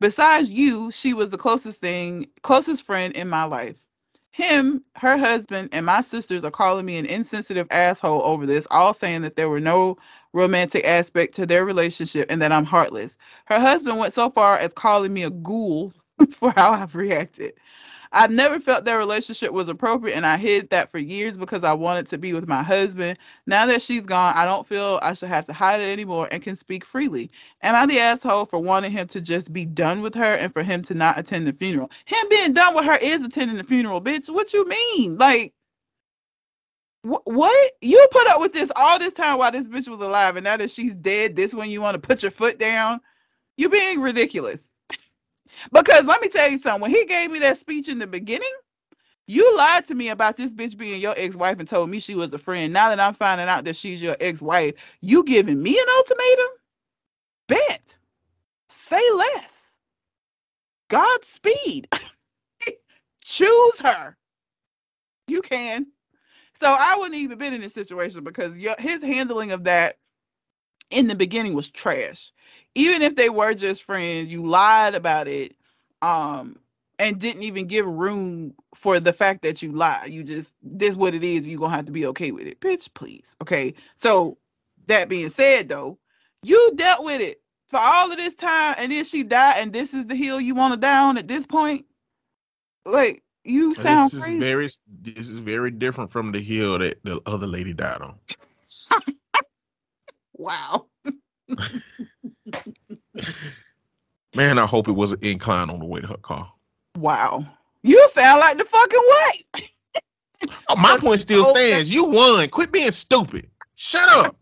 [0.00, 3.76] Besides you, she was the closest thing, closest friend in my life.
[4.36, 8.94] Him, her husband, and my sisters are calling me an insensitive asshole over this, all
[8.94, 9.98] saying that there were no
[10.34, 13.18] romantic aspect to their relationship and that I'm heartless.
[13.46, 15.94] Her husband went so far as calling me a ghoul
[16.32, 17.54] for how I've reacted.
[18.12, 21.72] I've never felt their relationship was appropriate, and I hid that for years because I
[21.72, 23.18] wanted to be with my husband.
[23.46, 26.42] Now that she's gone, I don't feel I should have to hide it anymore and
[26.42, 27.30] can speak freely.
[27.62, 30.62] Am I the asshole for wanting him to just be done with her and for
[30.62, 31.90] him to not attend the funeral?
[32.06, 34.30] Him being done with her is attending the funeral, bitch.
[34.30, 35.18] What you mean?
[35.18, 35.54] Like,
[37.02, 37.72] wh- what?
[37.82, 40.56] You put up with this all this time while this bitch was alive, and now
[40.56, 43.00] that she's dead, this when you want to put your foot down?
[43.56, 44.65] You're being ridiculous.
[45.72, 46.82] Because let me tell you something.
[46.82, 48.52] When he gave me that speech in the beginning,
[49.26, 52.32] you lied to me about this bitch being your ex-wife and told me she was
[52.32, 52.72] a friend.
[52.72, 56.46] Now that I'm finding out that she's your ex-wife, you giving me an ultimatum?
[57.48, 57.96] Bet.
[58.70, 59.72] Say less.
[60.90, 61.88] Godspeed.
[63.24, 64.16] Choose her.
[65.28, 65.86] You can.
[66.60, 69.96] So I wouldn't even been in this situation because your, his handling of that
[70.90, 72.32] in the beginning was trash
[72.76, 75.56] even if they were just friends, you lied about it,
[76.02, 76.58] um,
[76.98, 80.10] and didn't even give room for the fact that you lied.
[80.12, 81.46] You just this what it is.
[81.48, 82.92] You're gonna have to be okay with it, bitch.
[82.94, 83.74] Please, okay.
[83.96, 84.36] So
[84.88, 85.98] that being said, though,
[86.42, 89.94] you dealt with it for all of this time, and then she died, and this
[89.94, 91.86] is the hill you want to down at this point.
[92.84, 94.34] Like you sound this crazy.
[94.34, 94.68] Is very,
[95.02, 98.18] this is very different from the hill that the other lady died on.
[100.34, 100.86] wow.
[104.34, 106.52] Man, I hope it was an incline on the way to her car.
[106.96, 107.46] Wow.
[107.82, 109.44] You sound like the fucking white.
[110.68, 111.92] oh, my point still stands.
[111.92, 112.48] You won.
[112.48, 113.48] Quit being stupid.
[113.76, 114.36] Shut up.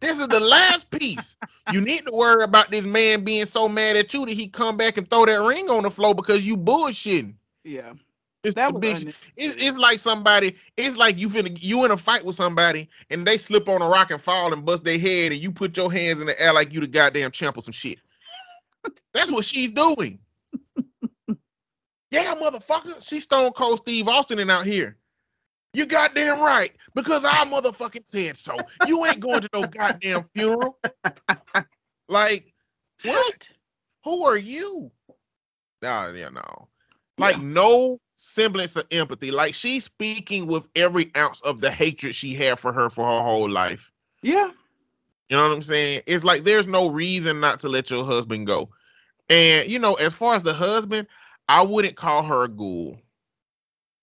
[0.00, 1.36] This is the last piece.
[1.72, 4.76] You need to worry about this man being so mad at you that he come
[4.76, 7.34] back and throw that ring on the floor because you bullshitting.
[7.64, 7.94] Yeah.
[8.48, 9.14] It's that the big.
[9.36, 10.56] It's, it's like somebody.
[10.76, 13.88] It's like you finna you in a fight with somebody and they slip on a
[13.88, 16.52] rock and fall and bust their head and you put your hands in the air
[16.52, 17.98] like you the goddamn champ or some shit.
[19.12, 20.18] That's what she's doing.
[22.10, 23.06] yeah, motherfucker.
[23.06, 24.96] She's Stone Cold Steve Austin and out here.
[25.74, 28.56] You goddamn right because I motherfucking said so.
[28.86, 30.78] You ain't going to no goddamn funeral.
[32.08, 32.54] like
[33.04, 33.50] what?
[34.04, 34.90] Who are you?
[35.82, 36.68] Nah, yeah, no.
[37.18, 37.42] Like yeah.
[37.42, 39.30] no semblance of empathy.
[39.30, 43.22] Like she's speaking with every ounce of the hatred she had for her for her
[43.22, 43.90] whole life.
[44.22, 44.50] Yeah.
[45.30, 46.02] You know what I'm saying?
[46.06, 48.68] It's like there's no reason not to let your husband go.
[49.30, 51.06] And you know, as far as the husband,
[51.48, 53.00] I wouldn't call her a ghoul.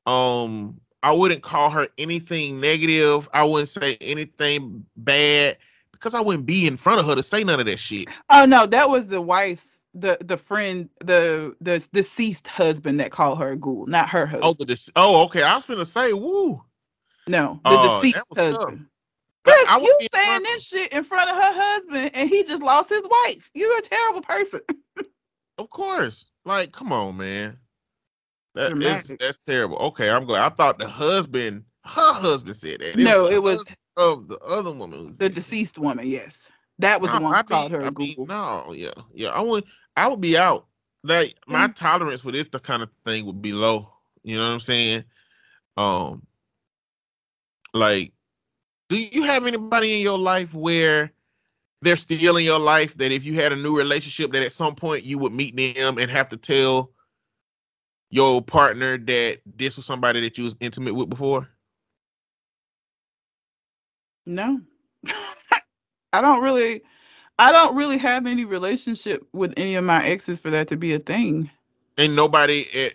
[0.06, 3.28] Um, I wouldn't call her anything negative.
[3.34, 5.58] I wouldn't say anything bad
[5.92, 8.08] because I wouldn't be in front of her to say none of that shit.
[8.30, 13.40] Oh no, that was the wife's the the friend the the deceased husband that called
[13.40, 14.44] her a ghoul, not her husband.
[14.44, 15.42] Oh, the dec- oh, okay.
[15.42, 16.62] I was gonna say, woo.
[17.28, 18.86] No, the uh, deceased husband.
[19.44, 23.04] Because you saying this shit in front of her husband, and he just lost his
[23.04, 23.50] wife.
[23.54, 24.62] You're a terrible person.
[25.58, 27.58] of course, like, come on, man.
[28.56, 29.78] That is, that's terrible.
[29.78, 30.52] Okay, I'm glad.
[30.52, 32.98] I thought the husband, her husband said that.
[33.00, 33.66] It no, was it was
[33.98, 35.14] of the other woman.
[35.18, 36.08] The deceased woman.
[36.08, 36.50] Yes.
[36.80, 38.26] That was the one I called her I Google.
[38.28, 39.30] no, yeah, yeah.
[39.30, 39.64] I would,
[39.96, 40.66] I would be out.
[41.04, 41.74] Like my mm-hmm.
[41.74, 43.90] tolerance for this the kind of thing would be low.
[44.24, 45.04] You know what I'm saying?
[45.78, 46.26] Um,
[47.74, 48.14] like,
[48.90, 51.12] do you have anybody in your life where
[51.82, 54.74] they're still in your life that if you had a new relationship that at some
[54.74, 56.92] point you would meet them and have to tell
[58.10, 61.48] your partner that this was somebody that you was intimate with before?
[64.26, 64.62] No.
[66.14, 66.82] I don't really
[67.38, 70.94] I don't really have any relationship with any of my exes for that to be
[70.94, 71.50] a thing.
[71.98, 72.94] Ain't nobody at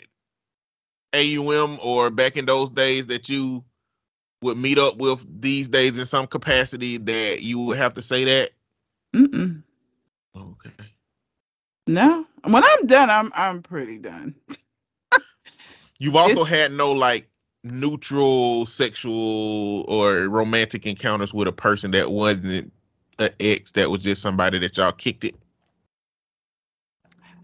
[1.14, 3.64] AUM or back in those days that you
[4.42, 8.24] would meet up with these days in some capacity that you would have to say
[8.24, 8.50] that?
[9.14, 9.62] Mm-mm.
[10.36, 10.70] Okay.
[11.86, 12.24] No.
[12.44, 14.34] When I'm done, I'm I'm pretty done.
[15.98, 17.28] You've also it's, had no like
[17.64, 22.72] neutral sexual or romantic encounters with a person that wasn't
[23.20, 25.34] an ex that was just somebody that y'all kicked it.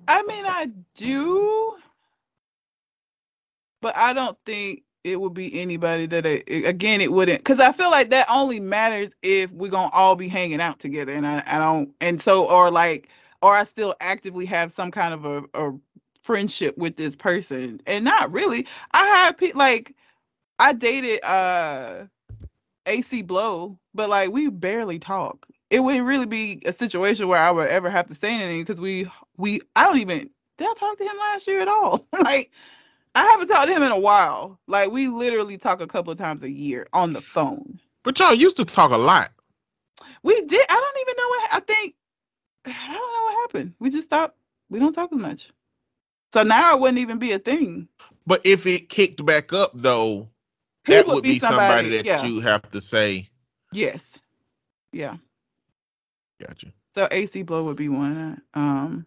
[0.09, 1.77] I mean, I do,
[3.83, 7.91] but I don't think it would be anybody that again it wouldn't because I feel
[7.91, 11.59] like that only matters if we're gonna all be hanging out together, and I, I
[11.59, 13.09] don't, and so or like
[13.43, 15.73] or I still actively have some kind of a, a
[16.27, 19.95] friendship with this person and not really i have people like
[20.59, 22.05] i dated uh
[22.87, 27.51] ac blow but like we barely talk it wouldn't really be a situation where i
[27.51, 29.07] would ever have to say anything because we
[29.37, 32.51] we i don't even did i talk to him last year at all like
[33.15, 36.19] i haven't talked to him in a while like we literally talk a couple of
[36.19, 39.31] times a year on the phone but y'all used to talk a lot
[40.23, 41.95] we did i don't even know what i think
[42.67, 44.37] i don't know what happened we just stopped
[44.69, 45.53] we don't talk as much
[46.37, 47.89] so now it wouldn't even be a thing.
[48.27, 50.29] But if it kicked back up though,
[50.87, 52.25] he that would, be somebody, somebody, that yeah.
[52.25, 53.31] you have to say.
[53.73, 54.19] Yes.
[54.93, 55.17] Yeah.
[56.41, 56.73] Gotcha.
[56.95, 58.43] So AC Blow would be one.
[58.55, 59.07] Um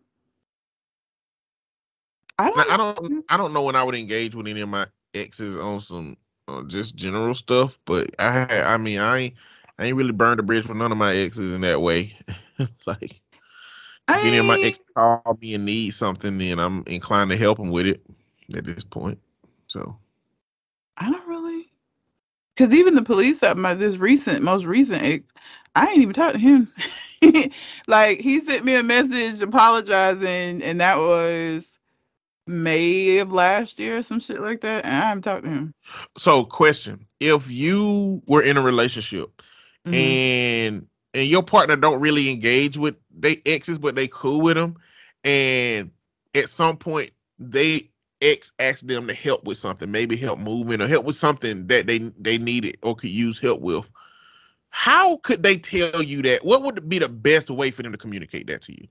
[2.37, 4.87] I don't, I don't I don't know when I would engage with any of my
[5.13, 6.17] exes on some
[6.47, 9.33] uh, just general stuff, but I I mean I ain't
[9.77, 12.13] I ain't really burned a bridge with none of my exes in that way.
[12.87, 13.21] like
[14.09, 17.57] if any of my ex call me and need something, then I'm inclined to help
[17.57, 18.01] them with it
[18.43, 19.07] at this point.
[19.67, 19.97] So
[20.97, 21.38] I don't really,
[22.59, 25.31] because even the police at my this recent, most recent ex,
[25.75, 26.67] I ain't even talked to him.
[27.87, 31.65] like he sent me a message apologizing, and that was
[32.47, 35.73] May of last year, or some shit like that, and I haven't talked to him.
[36.17, 39.41] So, question: If you were in a relationship
[39.87, 39.93] mm-hmm.
[39.93, 44.75] and and your partner don't really engage with they exes, but they cool with them,
[45.23, 45.91] and
[46.35, 47.88] at some point they
[48.21, 51.87] ex asked them to help with something, maybe help moving or help with something that
[51.87, 53.85] they they needed or could use help with.
[54.71, 56.43] How could they tell you that?
[56.45, 58.87] What would be the best way for them to communicate that to you?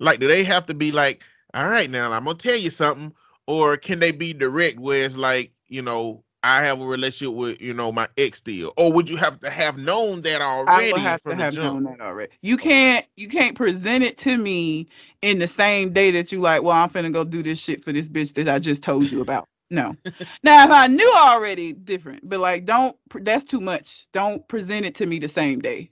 [0.00, 1.22] Like, do they have to be like,
[1.54, 3.12] all right, now I'm gonna tell you something,
[3.46, 7.60] or can they be direct where it's like, you know, I have a relationship with
[7.60, 10.90] you know my ex still, or would you have to have known that already?
[10.90, 12.32] I would have to have known that already.
[12.42, 14.88] You can't you can't present it to me
[15.22, 16.62] in the same day that you like.
[16.62, 19.20] Well, I'm finna go do this shit for this bitch that I just told you
[19.20, 19.48] about.
[19.70, 19.96] No.
[20.42, 22.28] now, if I knew already, different.
[22.28, 22.96] But like, don't.
[23.14, 24.06] That's too much.
[24.12, 25.90] Don't present it to me the same day,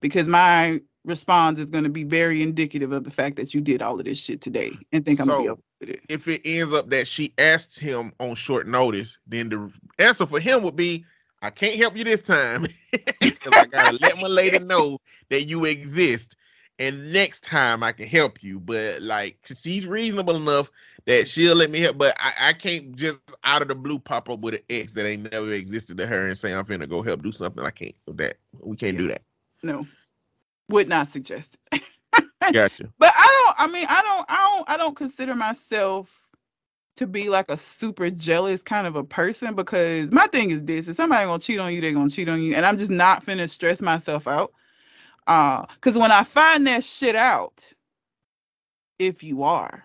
[0.00, 3.80] because my response is going to be very indicative of the fact that you did
[3.80, 5.48] all of this shit today and think I'm gonna be
[5.80, 6.00] with it.
[6.08, 10.40] If it ends up that she asked him on short notice, then the answer for
[10.40, 11.04] him would be,
[11.40, 12.66] I can't help you this time
[13.20, 14.98] because I gotta let my lady know
[15.30, 16.34] that you exist,
[16.78, 18.58] and next time I can help you.
[18.58, 20.70] But like, she's reasonable enough
[21.06, 24.28] that she'll let me help, but I, I can't just out of the blue pop
[24.28, 27.02] up with an ex that ain't never existed to her and say I'm finna go
[27.02, 27.62] help do something.
[27.62, 28.38] I can't do that.
[28.60, 29.00] We can't yeah.
[29.00, 29.22] do that.
[29.62, 29.86] No
[30.68, 31.84] would not suggest it.
[32.52, 32.92] gotcha.
[32.98, 33.68] But I don't.
[33.68, 34.26] I mean, I don't.
[34.28, 34.70] I don't.
[34.70, 36.10] I don't consider myself
[36.96, 40.88] to be like a super jealous kind of a person because my thing is this:
[40.88, 43.24] if somebody gonna cheat on you, they're gonna cheat on you, and I'm just not
[43.24, 44.52] finna stress myself out.
[45.26, 47.62] Uh, because when I find that shit out,
[48.98, 49.84] if you are,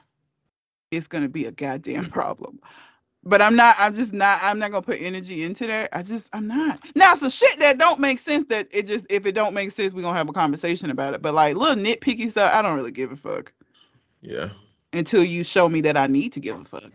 [0.90, 2.60] it's gonna be a goddamn problem
[3.24, 3.76] but I'm not.
[3.78, 4.40] I'm just not.
[4.42, 5.90] I'm not gonna put energy into that.
[5.94, 6.30] I just.
[6.34, 6.80] I'm not.
[6.96, 8.46] Now, so shit that don't make sense.
[8.48, 9.06] That it just.
[9.10, 11.22] If it don't make sense, we are gonna have a conversation about it.
[11.22, 13.54] But like little nitpicky stuff, I don't really give a fuck.
[14.22, 14.50] Yeah.
[14.94, 16.92] Until you show me that I need to give a fuck.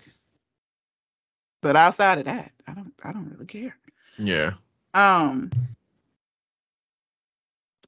[1.62, 2.92] But outside of that, I don't.
[3.04, 3.76] I don't really care.
[4.18, 4.54] Yeah.
[4.94, 5.50] Um.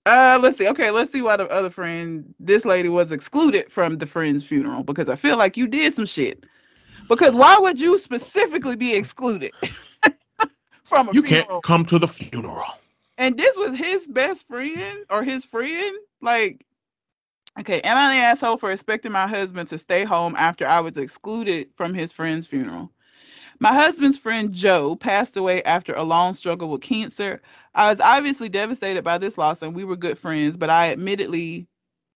[0.07, 0.69] Uh, let's see.
[0.69, 4.83] Okay, let's see why the other friend, this lady, was excluded from the friend's funeral
[4.83, 6.47] because I feel like you did some shit.
[7.09, 9.53] Because why would you specifically be excluded
[10.85, 11.25] from a You funeral?
[11.25, 12.67] can't come to the funeral.
[13.19, 16.67] And this was his best friend or his friend Like,
[17.61, 20.99] okay, am I the asshole for expecting my husband to stay home after I was
[20.99, 22.93] excluded from his friend's funeral?
[23.61, 27.43] My husband's friend Joe passed away after a long struggle with cancer.
[27.75, 31.69] I was obviously devastated by this loss, and we were good friends, but I admittedly,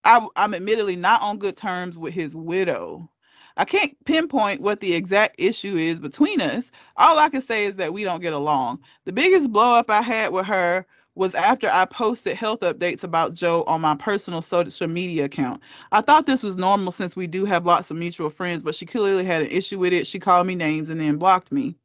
[0.05, 3.11] I, I'm admittedly not on good terms with his widow.
[3.57, 6.71] I can't pinpoint what the exact issue is between us.
[6.97, 8.81] All I can say is that we don't get along.
[9.05, 13.35] The biggest blow up I had with her was after I posted health updates about
[13.35, 15.61] Joe on my personal social media account.
[15.93, 18.87] I thought this was normal since we do have lots of mutual friends, but she
[18.87, 20.07] clearly had an issue with it.
[20.07, 21.77] She called me names and then blocked me.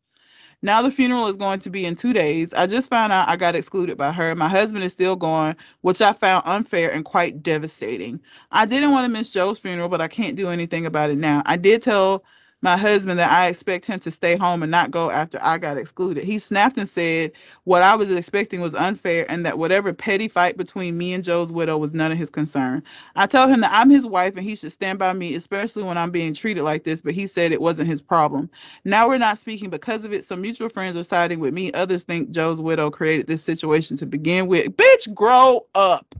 [0.64, 2.53] Now the funeral is going to be in two days.
[2.53, 4.34] I just found out I got excluded by her.
[4.36, 8.20] My husband is still going, which I found unfair and quite devastating.
[8.51, 11.43] I didn't want to miss Joe's funeral, but I can't do anything about it now.
[11.45, 12.24] I did tell
[12.62, 15.78] my husband that I expect him to stay home and not go after I got
[15.78, 16.24] excluded.
[16.24, 17.32] He snapped and said
[17.66, 21.51] what I was expecting was unfair and that whatever petty fight between me and Joe's
[21.51, 22.84] widow was none of his concern.
[23.16, 25.97] I told him that I'm his wife and he should stand by me, especially when
[25.97, 28.49] I'm being treated like this, but he said it wasn't his problem.
[28.86, 30.26] Now we're not speaking because of it.
[30.26, 31.72] Some mutual friends are siding with me.
[31.74, 34.76] Others think Joe's widow created this situation to begin with.
[34.76, 36.16] Bitch, grow up.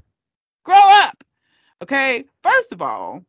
[0.64, 1.24] Grow up.
[1.82, 2.26] Okay?
[2.44, 3.24] First of all,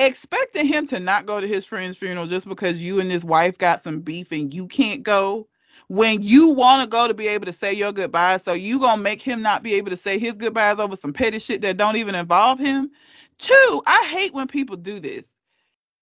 [0.00, 3.58] expecting him to not go to his friend's funeral just because you and his wife
[3.58, 5.46] got some beef and you can't go
[5.88, 9.02] when you want to go to be able to say your goodbyes so you gonna
[9.02, 11.96] make him not be able to say his goodbyes over some petty shit that don't
[11.96, 12.90] even involve him?
[13.38, 15.24] Two i hate when people do this.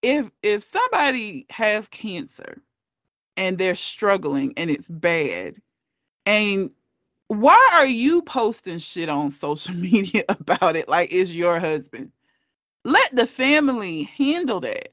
[0.03, 2.63] If if somebody has cancer
[3.37, 5.57] and they're struggling and it's bad
[6.25, 6.71] and
[7.27, 10.89] why are you posting shit on social media about it?
[10.89, 12.13] Like it's your husband
[12.89, 14.89] let the family handle that.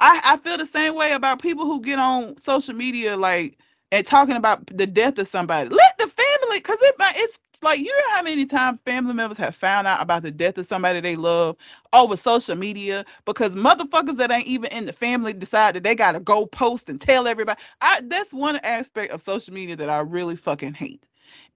[0.00, 3.58] I, I feel the same way about people who get on social media like
[3.90, 5.68] and talking about the death of somebody.
[5.70, 9.56] Let the family, because it, it's like you know how many times family members have
[9.56, 11.56] found out about the death of somebody they love
[11.92, 16.20] over social media because motherfuckers that ain't even in the family decide that they gotta
[16.20, 17.60] go post and tell everybody.
[17.80, 21.06] I that's one aspect of social media that I really fucking hate.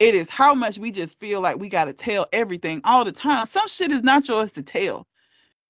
[0.01, 3.47] It is how much we just feel like we gotta tell everything all the time.
[3.47, 5.07] Some shit is not yours to tell.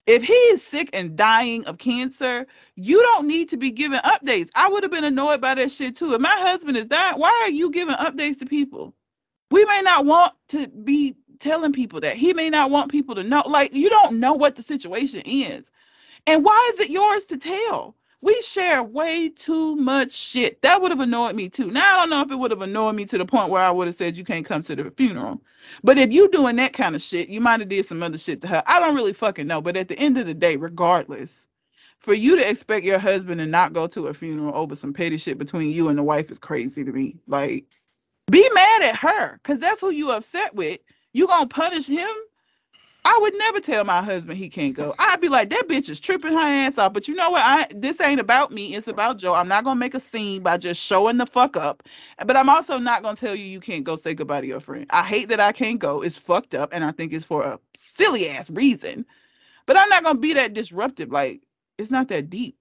[0.07, 4.51] If he is sick and dying of cancer, you don't need to be giving updates.
[4.57, 6.15] I would have been annoyed by that shit too.
[6.15, 8.95] If my husband is dying, why are you giving updates to people?
[9.51, 12.17] We may not want to be telling people that.
[12.17, 13.43] He may not want people to know.
[13.47, 15.71] Like, you don't know what the situation is.
[16.27, 17.97] And why is it yours to tell?
[18.23, 20.63] We share way too much shit.
[20.63, 21.71] That would have annoyed me too.
[21.73, 23.71] Now I don't know if it would have annoyed me to the point where I
[23.71, 25.43] would have said you can't come to the funeral.
[25.83, 28.41] But if you doing that kind of shit, you might have did some other shit
[28.43, 28.63] to her.
[28.67, 29.61] I don't really fucking know.
[29.61, 31.49] But at the end of the day, regardless,
[31.99, 35.17] for you to expect your husband to not go to a funeral over some petty
[35.17, 37.17] shit between you and the wife is crazy to me.
[37.27, 37.67] Like,
[38.31, 40.79] be mad at her, cause that's who you upset with.
[41.13, 42.09] You gonna punish him
[43.05, 44.95] I would never tell my husband he can't go.
[44.99, 46.93] I'd be like, that bitch is tripping her ass off.
[46.93, 47.43] But you know what?
[47.43, 48.77] I this ain't about me.
[48.77, 49.35] It's about Joe.
[49.35, 51.83] I'm not gonna make a scene by just showing the fuck up.
[52.25, 54.87] But I'm also not gonna tell you you can't go say goodbye to your friend.
[54.91, 56.01] I hate that I can't go.
[56.01, 59.05] It's fucked up, and I think it's for a silly ass reason.
[59.67, 61.11] But I'm not gonna be that disruptive.
[61.11, 61.43] Like
[61.79, 62.57] it's not that deep.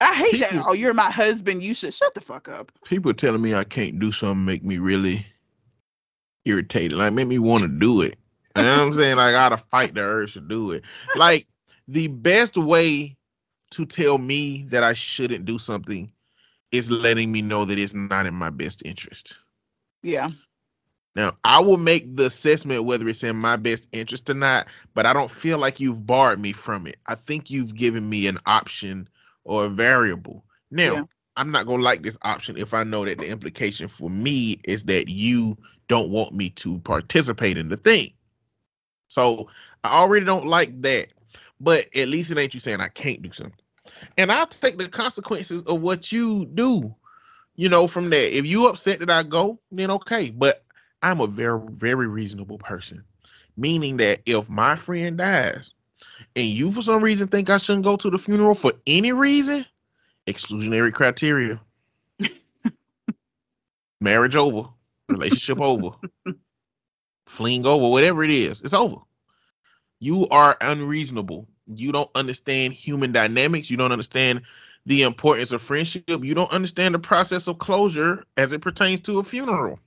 [0.00, 0.64] I hate people, that.
[0.68, 1.62] Oh, you're my husband.
[1.62, 2.70] You should shut the fuck up.
[2.84, 5.26] People telling me I can't do something make me really
[6.44, 6.98] irritated.
[6.98, 8.16] Like make me want to do it.
[8.56, 9.16] You know what I'm saying?
[9.16, 10.84] Like, I gotta fight the urge to do it.
[11.16, 11.46] Like,
[11.88, 13.16] the best way
[13.70, 16.10] to tell me that I shouldn't do something
[16.70, 19.36] is letting me know that it's not in my best interest.
[20.02, 20.30] Yeah.
[21.16, 25.06] Now, I will make the assessment whether it's in my best interest or not, but
[25.06, 26.96] I don't feel like you've barred me from it.
[27.06, 29.08] I think you've given me an option
[29.44, 30.44] or a variable.
[30.70, 31.04] Now, yeah.
[31.36, 34.58] I'm not going to like this option if I know that the implication for me
[34.64, 35.56] is that you
[35.88, 38.12] don't want me to participate in the thing.
[39.14, 39.46] So
[39.84, 41.12] I already don't like that.
[41.60, 43.54] But at least it ain't you saying I can't do something.
[44.18, 46.92] And I'll take the consequences of what you do,
[47.54, 48.36] you know, from that.
[48.36, 50.30] If you upset that I go, then okay.
[50.30, 50.64] But
[51.00, 53.04] I'm a very, very reasonable person.
[53.56, 55.70] Meaning that if my friend dies
[56.34, 59.64] and you for some reason think I shouldn't go to the funeral for any reason,
[60.26, 61.60] exclusionary criteria.
[64.00, 64.70] Marriage over,
[65.08, 65.90] relationship over
[67.26, 68.96] fleeing over, whatever it is, it's over.
[70.00, 71.46] You are unreasonable.
[71.66, 73.70] You don't understand human dynamics.
[73.70, 74.42] You don't understand
[74.86, 76.04] the importance of friendship.
[76.08, 79.78] You don't understand the process of closure as it pertains to a funeral.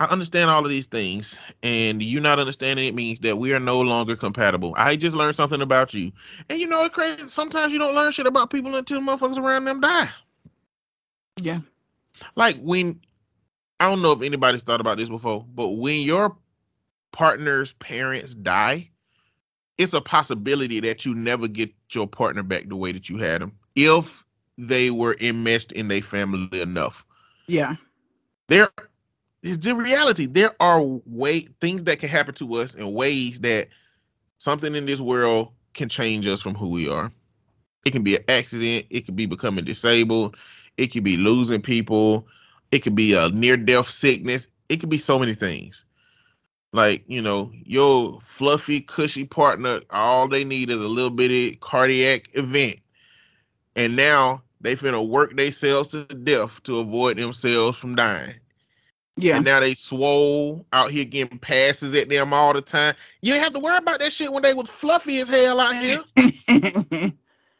[0.00, 3.58] I understand all of these things, and you not understanding it means that we are
[3.58, 4.72] no longer compatible.
[4.76, 6.12] I just learned something about you,
[6.48, 7.28] and you know it's crazy.
[7.28, 10.08] Sometimes you don't learn shit about people until motherfuckers around them die.
[11.36, 11.60] Yeah,
[12.36, 13.00] like when
[13.80, 16.36] I don't know if anybody's thought about this before, but when your
[17.12, 18.90] partner's parents die,
[19.76, 23.40] it's a possibility that you never get your partner back the way that you had
[23.40, 24.24] them if
[24.56, 27.04] they were enmeshed in their family enough.
[27.46, 27.76] Yeah.
[28.48, 28.68] There
[29.42, 30.26] is the reality.
[30.26, 33.68] There are way things that can happen to us in ways that
[34.38, 37.12] something in this world can change us from who we are.
[37.84, 40.36] It can be an accident, it could be becoming disabled,
[40.76, 42.26] it could be losing people,
[42.70, 45.84] it could be a near death sickness, it could be so many things.
[46.72, 52.28] Like, you know, your fluffy, cushy partner, all they need is a little bitty cardiac
[52.34, 52.76] event.
[53.74, 58.34] And now they finna work themselves to death to avoid themselves from dying.
[59.16, 59.36] Yeah.
[59.36, 62.94] And now they swole out here getting passes at them all the time.
[63.22, 65.74] You ain't have to worry about that shit when they was fluffy as hell out
[65.74, 66.00] here.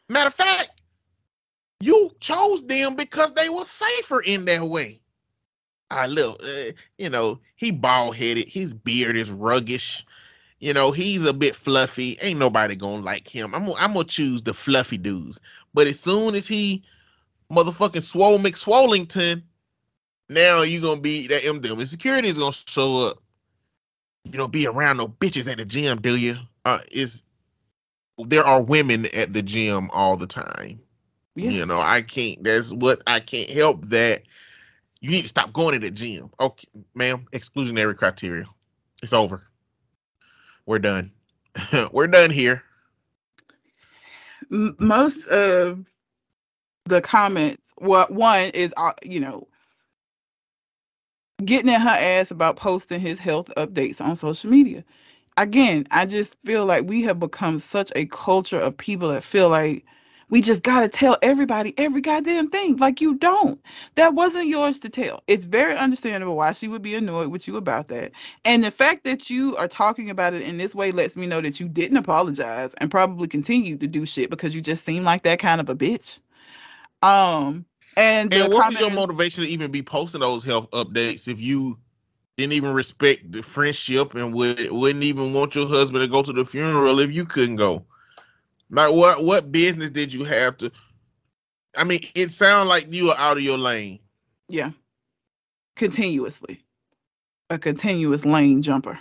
[0.09, 0.78] Matter of fact,
[1.79, 4.99] you chose them because they were safer in that way.
[5.91, 8.47] I look, uh, you know, he bald headed.
[8.47, 10.03] His beard is ruggish.
[10.59, 12.17] You know, he's a bit fluffy.
[12.21, 13.55] Ain't nobody gonna like him.
[13.55, 15.39] I'm, I'm gonna choose the fluffy dudes.
[15.73, 16.83] But as soon as he
[17.51, 19.41] motherfucking swole McSwollington,
[20.27, 21.79] now you gonna be that M them.
[21.79, 23.23] And security is gonna show up.
[24.25, 26.35] You know, be around no bitches at the gym, do you?
[26.65, 27.23] Uh, is
[28.17, 30.81] there are women at the gym all the time.
[31.39, 31.53] Yes.
[31.53, 32.43] You know, I can't.
[32.43, 34.23] That's what I can't help that
[34.99, 36.29] you need to stop going to the gym.
[36.39, 38.45] Okay, ma'am, exclusionary criteria.
[39.01, 39.43] It's over.
[40.65, 41.11] We're done.
[41.91, 42.63] We're done here.
[44.49, 45.85] Most of
[46.85, 49.47] the comments, what well, one is, uh, you know,
[51.45, 54.83] getting in her ass about posting his health updates on social media.
[55.37, 59.47] Again, I just feel like we have become such a culture of people that feel
[59.47, 59.85] like
[60.29, 62.77] we just got to tell everybody every goddamn thing.
[62.77, 63.59] Like you don't.
[63.95, 65.23] That wasn't yours to tell.
[65.27, 68.11] It's very understandable why she would be annoyed with you about that.
[68.45, 71.41] And the fact that you are talking about it in this way lets me know
[71.41, 75.23] that you didn't apologize and probably continue to do shit because you just seem like
[75.23, 76.19] that kind of a bitch.
[77.01, 77.65] Um
[77.97, 81.77] and, and what was your motivation to even be posting those health updates if you
[82.37, 86.31] didn't even respect the friendship and would, wouldn't even want your husband to go to
[86.31, 87.85] the funeral if you couldn't go?
[88.71, 90.71] Like what what business did you have to?
[91.75, 93.99] I mean, it sounds like you are out of your lane.
[94.47, 94.71] Yeah.
[95.75, 96.61] Continuously.
[97.49, 98.99] A continuous lane jumper.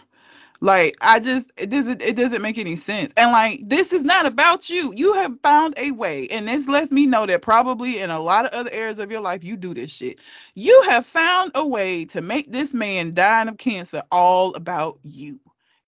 [0.61, 3.13] Like I just it doesn't it doesn't make any sense.
[3.17, 4.93] And like this is not about you.
[4.95, 6.27] You have found a way.
[6.29, 9.21] And this lets me know that probably in a lot of other areas of your
[9.21, 10.19] life you do this shit.
[10.55, 15.39] You have found a way to make this man dying of cancer all about you.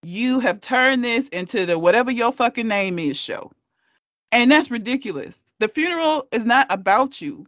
[0.03, 3.51] You have turned this into the whatever your fucking name is show.
[4.33, 5.41] And that's ridiculous.
[5.59, 7.47] The funeral is not about you.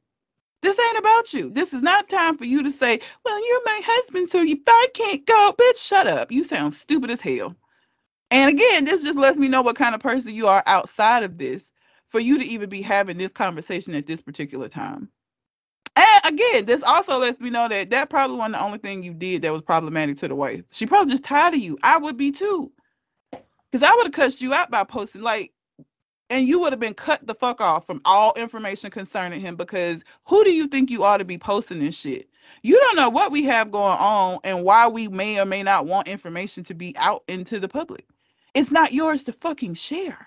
[0.63, 1.51] This ain't about you.
[1.51, 4.89] This is not time for you to say, Well, you're my husband, so you I
[4.95, 5.55] can't go.
[5.59, 6.31] Bitch, shut up.
[6.31, 7.57] You sound stupid as hell.
[8.31, 11.37] And again, this just lets me know what kind of person you are outside of
[11.37, 11.65] this
[12.09, 15.09] for you to even be having this conversation at this particular time.
[15.97, 19.13] And again, this also lets me know that that probably wasn't the only thing you
[19.13, 20.63] did that was problematic to the wife.
[20.71, 21.79] She probably just tired of you.
[21.83, 22.73] I would be too.
[23.71, 25.53] Because I would have cussed you out by posting, like,
[26.33, 30.03] and you would have been cut the fuck off from all information concerning him because
[30.25, 32.27] who do you think you ought to be posting this shit?
[32.63, 35.85] You don't know what we have going on and why we may or may not
[35.85, 38.07] want information to be out into the public.
[38.55, 40.27] It's not yours to fucking share.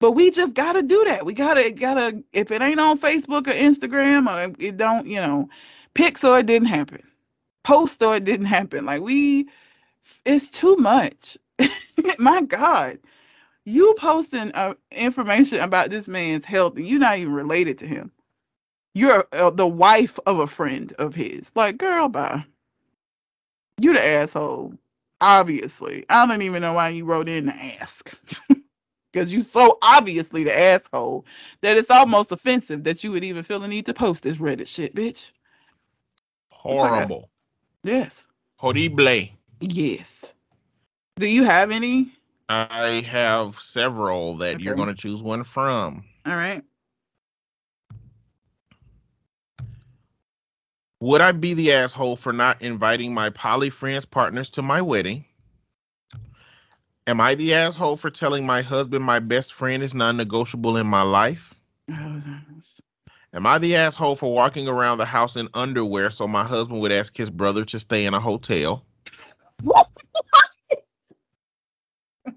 [0.00, 1.24] But we just gotta do that.
[1.24, 5.48] We gotta gotta if it ain't on Facebook or Instagram or it don't, you know,
[5.94, 7.02] pick so it didn't happen.
[7.62, 8.84] Post so it didn't happen.
[8.84, 9.48] Like we
[10.26, 11.38] it's too much.
[12.18, 12.98] My God
[13.64, 18.10] you posting uh, information about this man's health and you're not even related to him.
[18.94, 21.50] You're uh, the wife of a friend of his.
[21.54, 22.44] Like, girl, bye.
[23.80, 24.74] You the asshole.
[25.20, 26.04] Obviously.
[26.08, 28.12] I don't even know why you wrote in to ask.
[29.12, 31.26] Because you so obviously the asshole
[31.60, 34.66] that it's almost offensive that you would even feel the need to post this Reddit
[34.66, 35.32] shit, bitch.
[36.50, 37.28] Horrible.
[37.84, 38.26] Yes.
[38.56, 38.78] Horrible.
[39.60, 40.24] Yes.
[41.16, 42.10] Do you have any
[42.52, 44.64] I have several that okay.
[44.64, 46.04] you're going to choose one from.
[46.26, 46.62] All right.
[51.00, 55.24] Would I be the asshole for not inviting my poly friends partners to my wedding?
[57.06, 60.86] Am I the asshole for telling my husband my best friend is non negotiable in
[60.86, 61.54] my life?
[61.90, 62.20] Oh,
[63.32, 66.92] Am I the asshole for walking around the house in underwear so my husband would
[66.92, 68.84] ask his brother to stay in a hotel?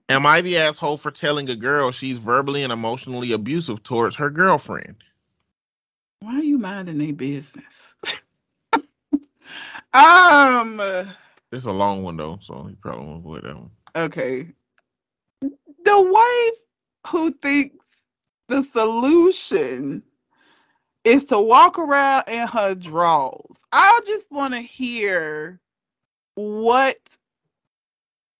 [0.09, 4.29] Am I the asshole for telling a girl she's verbally and emotionally abusive towards her
[4.29, 4.97] girlfriend?
[6.19, 7.95] Why are you minding their business?
[9.93, 10.79] um,
[11.51, 13.71] It's a long one though, so you probably won't avoid that one.
[13.95, 14.47] Okay.
[15.41, 17.85] The wife who thinks
[18.47, 20.03] the solution
[21.03, 23.57] is to walk around in her drawers.
[23.71, 25.59] I just want to hear
[26.35, 26.97] what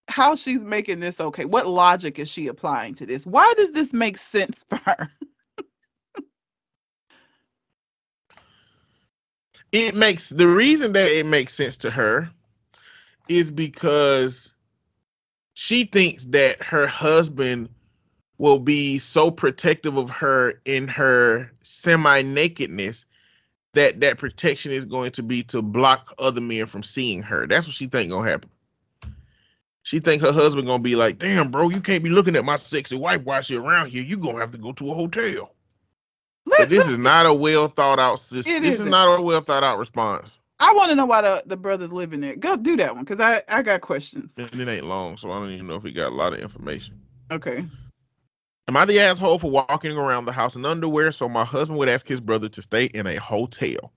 [0.07, 1.45] how she's making this okay.
[1.45, 3.25] What logic is she applying to this?
[3.25, 5.09] Why does this make sense for her?
[9.71, 12.29] it makes the reason that it makes sense to her
[13.27, 14.53] is because
[15.55, 17.69] she thinks that her husband
[18.37, 23.05] will be so protective of her in her semi nakedness
[23.73, 27.47] that that protection is going to be to block other men from seeing her.
[27.47, 28.49] That's what she think gonna happen.
[29.85, 32.55] She think her husband gonna be like, "Damn, bro, you can't be looking at my
[32.55, 34.01] sexy wife while she around here.
[34.01, 35.51] You gonna have to go to a hotel."
[36.57, 38.63] but this is not a well thought out system.
[38.63, 40.39] This is not a well thought out response.
[40.59, 42.35] I want to know why the, the brothers living there.
[42.35, 44.33] Go do that one because I, I got questions.
[44.37, 46.39] And it ain't long, so I don't even know if he got a lot of
[46.39, 46.99] information.
[47.29, 47.63] Okay.
[48.67, 51.89] Am I the asshole for walking around the house in underwear so my husband would
[51.89, 53.91] ask his brother to stay in a hotel?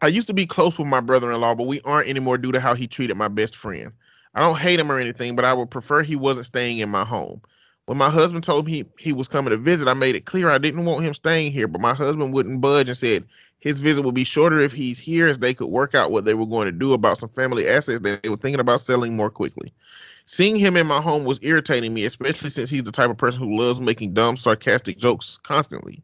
[0.00, 2.52] I used to be close with my brother in law, but we aren't anymore due
[2.52, 3.92] to how he treated my best friend.
[4.34, 7.04] I don't hate him or anything, but I would prefer he wasn't staying in my
[7.04, 7.40] home.
[7.86, 10.58] When my husband told me he was coming to visit, I made it clear I
[10.58, 13.24] didn't want him staying here, but my husband wouldn't budge and said
[13.60, 16.34] his visit would be shorter if he's here as they could work out what they
[16.34, 19.30] were going to do about some family assets that they were thinking about selling more
[19.30, 19.72] quickly.
[20.26, 23.42] Seeing him in my home was irritating me, especially since he's the type of person
[23.42, 26.02] who loves making dumb, sarcastic jokes constantly.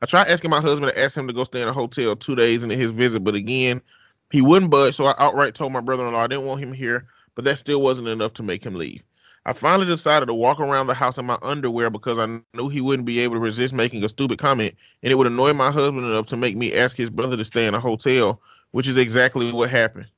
[0.00, 2.34] I tried asking my husband to ask him to go stay in a hotel two
[2.34, 3.82] days into his visit, but again,
[4.30, 6.72] he wouldn't budge, so I outright told my brother in law I didn't want him
[6.72, 7.06] here,
[7.38, 9.00] but that still wasn't enough to make him leave.
[9.46, 12.80] I finally decided to walk around the house in my underwear because I knew he
[12.80, 14.74] wouldn't be able to resist making a stupid comment,
[15.04, 17.68] and it would annoy my husband enough to make me ask his brother to stay
[17.68, 20.08] in a hotel, which is exactly what happened.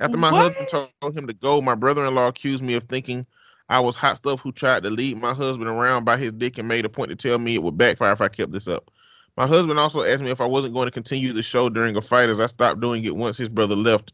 [0.00, 0.52] After my what?
[0.52, 3.24] husband told him to go, my brother in law accused me of thinking
[3.70, 6.68] I was hot stuff who tried to lead my husband around by his dick and
[6.68, 8.90] made a point to tell me it would backfire if I kept this up.
[9.38, 12.02] My husband also asked me if I wasn't going to continue the show during a
[12.02, 14.12] fight as I stopped doing it once his brother left.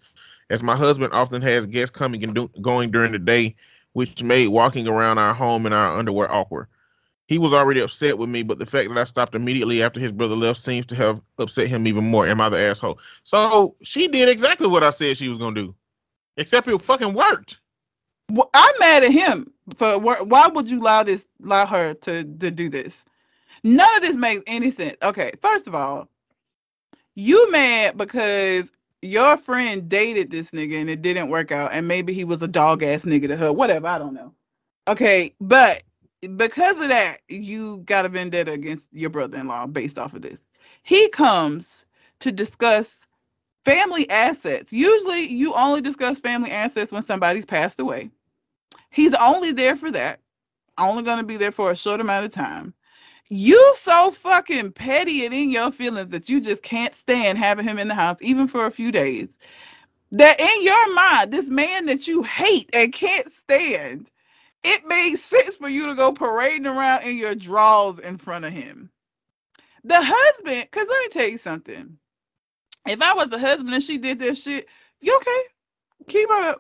[0.51, 3.57] As my husband often has guests coming and do- going during the day,
[3.95, 6.67] which made walking around our home in our underwear awkward.
[7.27, 10.13] He was already upset with me, but the fact that I stopped immediately after his
[10.13, 12.27] brother left seems to have upset him even more.
[12.27, 12.99] Am I the asshole?
[13.23, 15.75] So she did exactly what I said she was gonna do,
[16.37, 17.61] except it fucking worked.
[18.31, 22.51] Well, I'm mad at him for why would you allow this allow her to to
[22.51, 23.05] do this?
[23.63, 24.97] None of this makes any sense.
[25.03, 26.09] Okay, first of all,
[27.15, 28.71] you mad because
[29.05, 32.49] your friend dated this nigga and it didn't work out, and maybe he was a
[32.49, 34.33] dog ass nigga to her, whatever, I don't know.
[34.89, 35.83] Okay, but
[36.37, 40.23] because of that, you got a vendetta against your brother in law based off of
[40.23, 40.39] this.
[40.83, 41.85] He comes
[42.21, 42.95] to discuss
[43.65, 44.73] family assets.
[44.73, 48.11] Usually, you only discuss family assets when somebody's passed away.
[48.91, 50.21] He's only there for that,
[50.79, 52.75] only going to be there for a short amount of time.
[53.29, 57.79] You so fucking petty and in your feelings that you just can't stand having him
[57.79, 59.31] in the house, even for a few days.
[60.13, 64.11] That in your mind, this man that you hate and can't stand,
[64.63, 68.53] it makes sense for you to go parading around in your drawers in front of
[68.53, 68.91] him.
[69.85, 71.99] The husband, because let me tell you something.
[72.87, 74.67] If I was the husband and she did this shit,
[75.01, 75.43] you okay?
[76.09, 76.57] Keep her,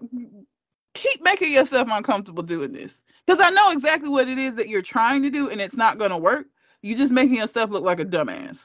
[0.94, 2.94] keep making yourself uncomfortable doing this
[3.26, 5.98] because I know exactly what it is that you're trying to do, and it's not
[5.98, 6.46] going to work.
[6.84, 8.58] You're just making yourself look like a dumbass.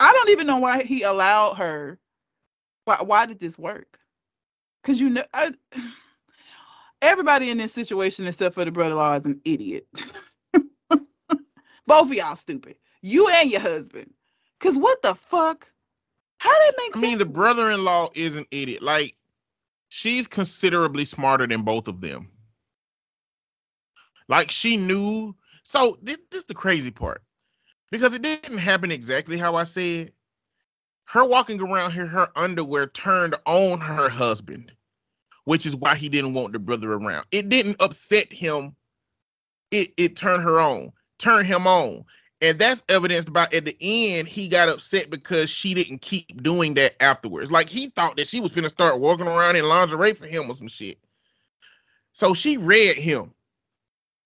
[0.00, 1.98] I don't even know why he allowed her.
[2.86, 3.98] Why, why did this work?
[4.82, 5.52] Because you know, I,
[7.02, 9.86] everybody in this situation except for the brother-in-law is an idiot.
[11.86, 12.76] Both of y'all stupid.
[13.02, 14.10] You and your husband.
[14.58, 15.68] Cause what the fuck?
[16.38, 17.04] How did it make I sense?
[17.04, 18.82] I mean, the brother-in-law is an idiot.
[18.82, 19.16] Like,
[19.90, 22.30] she's considerably smarter than both of them.
[24.30, 25.36] Like, she knew.
[25.62, 27.20] So this, this is the crazy part
[27.94, 30.10] because it didn't happen exactly how I said.
[31.04, 34.72] Her walking around here, her underwear turned on her husband,
[35.44, 37.24] which is why he didn't want the brother around.
[37.30, 38.74] It didn't upset him.
[39.70, 40.90] It it turned her on,
[41.20, 42.04] turned him on.
[42.40, 46.74] And that's evidenced by at the end, he got upset because she didn't keep doing
[46.74, 47.52] that afterwards.
[47.52, 50.54] Like he thought that she was gonna start walking around in lingerie for him or
[50.54, 50.98] some shit.
[52.10, 53.34] So she read him.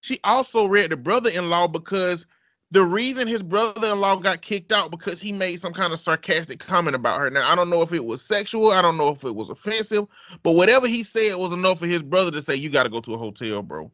[0.00, 2.24] She also read the brother-in-law because
[2.70, 6.94] the reason his brother-in-law got kicked out because he made some kind of sarcastic comment
[6.94, 7.30] about her.
[7.30, 10.06] Now I don't know if it was sexual, I don't know if it was offensive,
[10.42, 13.00] but whatever he said was enough for his brother to say, "You got to go
[13.00, 13.90] to a hotel, bro."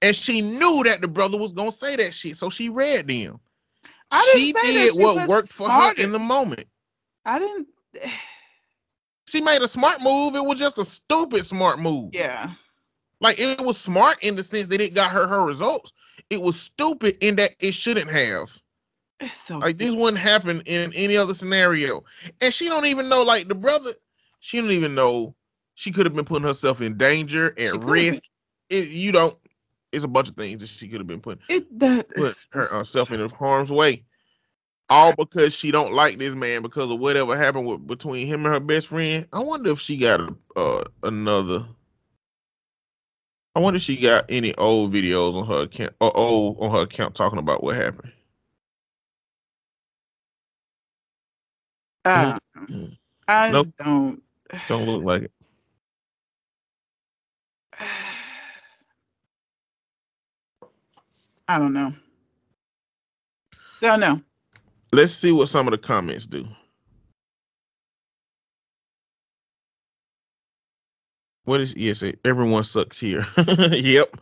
[0.00, 3.38] And she knew that the brother was gonna say that shit, so she read them.
[4.10, 6.66] I she did she what worked for her in the moment.
[7.24, 7.68] I didn't.
[9.28, 10.34] she made a smart move.
[10.34, 12.10] It was just a stupid smart move.
[12.14, 12.52] Yeah.
[13.20, 15.92] Like it was smart in the sense that it got her her results.
[16.32, 18.58] It was stupid in that it shouldn't have.
[19.20, 19.78] It's so like stupid.
[19.80, 22.04] this wouldn't happen in any other scenario.
[22.40, 23.90] And she don't even know, like the brother,
[24.40, 25.34] she don't even know
[25.74, 28.22] she could have been putting herself in danger and risk.
[28.70, 29.36] It, you don't.
[29.92, 33.12] It's a bunch of things that she could have been putting it that put herself
[33.12, 34.02] in harm's way.
[34.88, 38.54] All because she don't like this man because of whatever happened with, between him and
[38.54, 39.26] her best friend.
[39.34, 41.66] I wonder if she got a, uh, another
[43.54, 46.82] I wonder if she got any old videos on her account or old on her
[46.82, 48.12] account talking about what happened.
[52.04, 52.86] Uh, mm-hmm.
[53.28, 53.68] I nope.
[53.78, 54.22] don't
[54.66, 55.32] don't look like it.
[61.48, 61.92] I don't know.
[63.80, 64.20] Don't know.
[64.92, 66.46] Let's see what some of the comments do.
[71.44, 72.04] What is yes?
[72.24, 73.26] Everyone sucks here.
[73.72, 74.14] yep.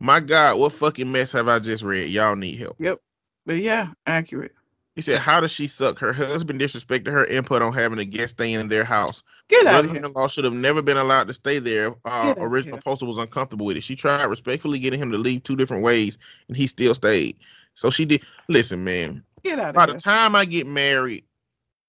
[0.00, 2.10] My God, what fucking mess have I just read?
[2.10, 2.76] Y'all need help.
[2.78, 3.00] Yep.
[3.44, 4.52] But yeah, accurate.
[4.96, 5.98] He said, "How does she suck?
[5.98, 9.22] Her husband disrespected her input on having a guest stay in their house.
[9.48, 10.00] Get out of here.
[10.08, 11.94] law should have never been allowed to stay there.
[12.06, 13.82] Uh, original poster was uncomfortable with it.
[13.82, 16.16] She tried respectfully getting him to leave two different ways,
[16.48, 17.36] and he still stayed.
[17.74, 18.22] So she did.
[18.48, 19.22] Listen, man.
[19.44, 19.74] Get out.
[19.74, 19.94] By here.
[19.94, 21.24] the time I get married,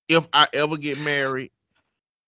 [0.10, 1.52] if I ever get married,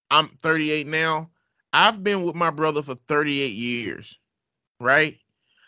[0.09, 1.29] I'm 38 now.
[1.74, 4.17] I've been with my brother for 38 years,
[4.80, 5.17] right?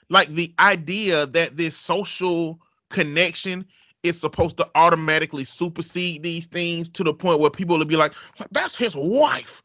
[0.09, 3.65] Like the idea that this social connection
[4.03, 8.13] is supposed to automatically supersede these things to the point where people will be like,
[8.51, 9.61] that's his wife.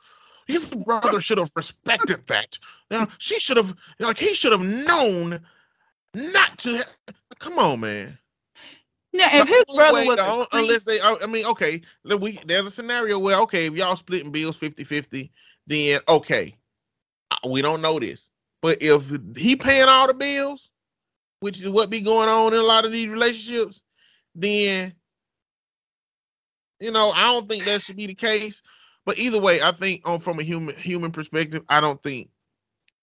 [0.47, 2.59] His brother should have respected that.
[2.91, 5.41] Now she should have like he should have known
[6.15, 6.85] not to.
[7.41, 8.17] Come on, man.
[9.13, 13.41] Yeah, if his brother was unless they, I mean, okay, we there's a scenario where
[13.41, 15.31] okay, if y'all splitting bills 50-50,
[15.67, 16.57] then okay,
[17.49, 18.31] we don't know this.
[18.63, 20.71] But if he paying all the bills,
[21.41, 23.83] which is what be going on in a lot of these relationships,
[24.35, 24.95] then
[26.81, 28.63] you know I don't think that should be the case.
[29.05, 32.29] But either way, I think on from a human human perspective, I don't think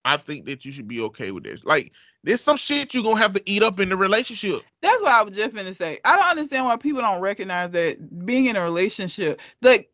[0.06, 1.64] I think that you should be okay with this.
[1.64, 1.94] Like,
[2.24, 4.62] there's some shit you're gonna have to eat up in the relationship.
[4.82, 6.00] That's what I was just gonna say.
[6.04, 9.93] I don't understand why people don't recognize that being in a relationship, like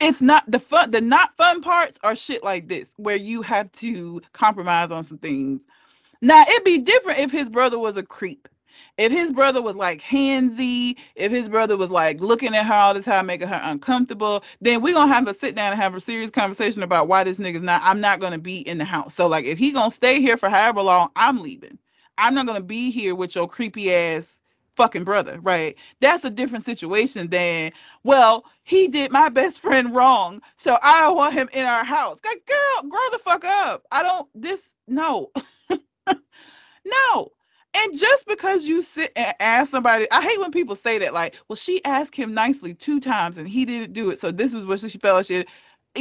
[0.00, 3.70] it's not the fun the not fun parts are shit like this where you have
[3.72, 5.60] to compromise on some things.
[6.22, 8.48] Now it'd be different if his brother was a creep.
[8.98, 12.94] If his brother was like handsy if his brother was like looking at her all
[12.94, 16.00] the time making her uncomfortable then we're gonna have to sit down and have a
[16.00, 19.14] serious conversation about why this nigga's not i'm not gonna be in the house.
[19.14, 21.78] So like if he gonna stay here for however long i'm leaving.
[22.18, 24.35] I'm not gonna be here with your creepy ass
[24.76, 25.76] fucking brother, right?
[26.00, 27.72] That's a different situation than,
[28.04, 32.20] well, he did my best friend wrong, so I don't want him in our house.
[32.20, 33.84] Girl, grow the fuck up.
[33.90, 35.32] I don't, this, no.
[36.84, 37.32] no.
[37.74, 41.36] And just because you sit and ask somebody, I hate when people say that, like,
[41.48, 44.20] well, she asked him nicely two times and he didn't do it.
[44.20, 45.44] So this was what she felt she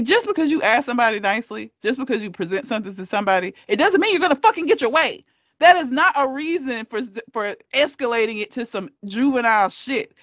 [0.02, 4.02] just because you ask somebody nicely, just because you present something to somebody, it doesn't
[4.02, 5.24] mean you're gonna fucking get your way.
[5.60, 7.02] That is not a reason for
[7.34, 10.14] for escalating it to some juvenile shit.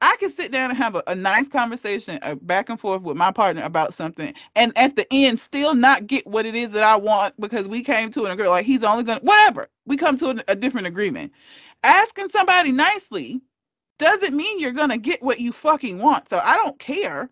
[0.00, 3.16] I can sit down and have a, a nice conversation uh, back and forth with
[3.16, 6.84] my partner about something, and at the end, still not get what it is that
[6.84, 8.52] I want because we came to an agreement.
[8.52, 9.68] Like he's only gonna whatever.
[9.86, 11.32] We come to a, a different agreement.
[11.84, 13.40] Asking somebody nicely
[13.98, 16.28] doesn't mean you're gonna get what you fucking want.
[16.30, 17.30] So I don't care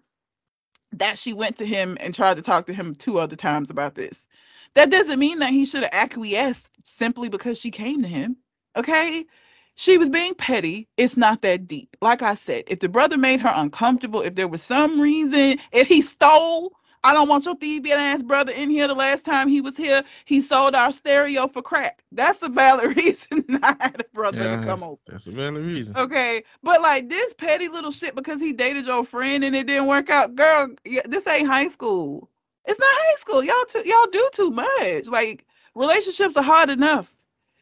[0.93, 3.95] that she went to him and tried to talk to him two other times about
[3.95, 4.29] this.
[4.75, 8.37] That doesn't mean that he should have acquiesced simply because she came to him.
[8.76, 9.26] Okay?
[9.74, 10.89] She was being petty.
[10.97, 11.97] It's not that deep.
[12.01, 15.87] Like I said, if the brother made her uncomfortable, if there was some reason, if
[15.87, 16.72] he stole,
[17.05, 18.89] I don't want your thieving ass brother in here.
[18.89, 22.03] The last time he was here, he sold our stereo for crack.
[22.11, 25.01] That's a valid reason I had a brother yeah, to come over.
[25.07, 25.97] That's a valid reason.
[25.97, 29.87] Okay, but like this petty little shit because he dated your friend and it didn't
[29.87, 30.68] work out, girl.
[30.84, 32.28] This ain't high school.
[32.64, 33.45] It's not high school.
[33.45, 35.07] Y'all too, y'all do too much.
[35.07, 35.45] Like
[35.77, 37.14] relationships are hard enough.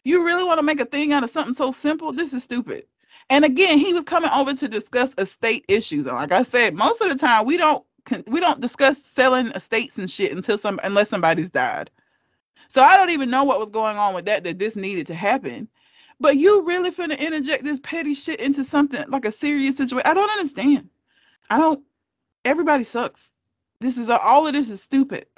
[0.04, 2.12] You really want to make a thing out of something so simple?
[2.12, 2.84] This is stupid.
[3.30, 6.06] And again, he was coming over to discuss estate issues.
[6.06, 7.84] And like I said, most of the time we don't
[8.26, 11.90] we don't discuss selling estates and shit until some unless somebody's died.
[12.68, 15.14] So I don't even know what was going on with that that this needed to
[15.14, 15.68] happen.
[16.20, 20.06] But you really finna interject this petty shit into something like a serious situation.
[20.06, 20.90] I don't understand.
[21.50, 21.82] I don't.
[22.44, 23.30] Everybody sucks.
[23.80, 25.26] This is all of this is stupid.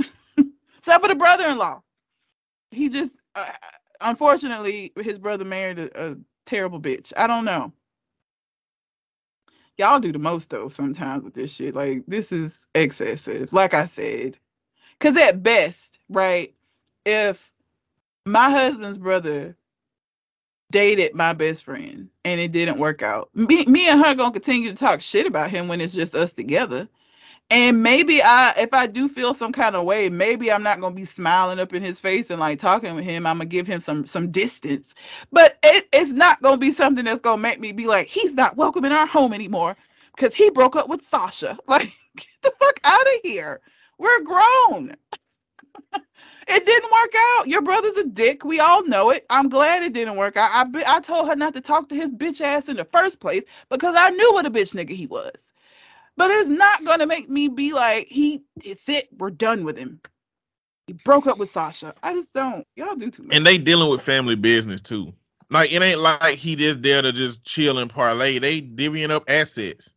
[0.78, 1.82] Except for the brother-in-law.
[2.72, 3.48] He just, uh,
[4.00, 7.12] unfortunately, his brother married a, a terrible bitch.
[7.16, 7.72] I don't know.
[9.78, 11.74] y'all do the most though sometimes with this shit.
[11.76, 13.52] Like this is excessive.
[13.52, 14.38] Like I said,
[14.98, 16.54] because at best, right,
[17.06, 17.52] if
[18.26, 19.56] my husband's brother
[20.72, 24.70] dated my best friend and it didn't work out, me, me and her gonna continue
[24.70, 26.88] to talk shit about him when it's just us together.
[27.50, 30.94] And maybe I, if I do feel some kind of way, maybe I'm not gonna
[30.96, 33.26] be smiling up in his face and like talking with him.
[33.26, 34.94] I'm gonna give him some some distance,
[35.32, 38.58] but it, it's not gonna be something that's gonna make me be like, he's not
[38.58, 39.78] welcome in our home anymore
[40.14, 41.58] because he broke up with Sasha.
[41.68, 43.62] Like, get the fuck out of here.
[43.98, 44.96] We're grown.
[46.48, 47.48] it didn't work out.
[47.48, 48.44] Your brother's a dick.
[48.44, 49.26] We all know it.
[49.30, 50.50] I'm glad it didn't work out.
[50.52, 53.44] I, I told her not to talk to his bitch ass in the first place
[53.70, 55.45] because I knew what a bitch nigga he was.
[56.16, 60.00] But it's not gonna make me be like, he it's it, we're done with him.
[60.86, 61.94] He broke up with Sasha.
[62.02, 62.66] I just don't.
[62.76, 63.34] Y'all do too much.
[63.34, 65.12] And they dealing with family business too.
[65.50, 68.38] Like it ain't like he just there to just chill and parlay.
[68.38, 69.92] They divvying up assets.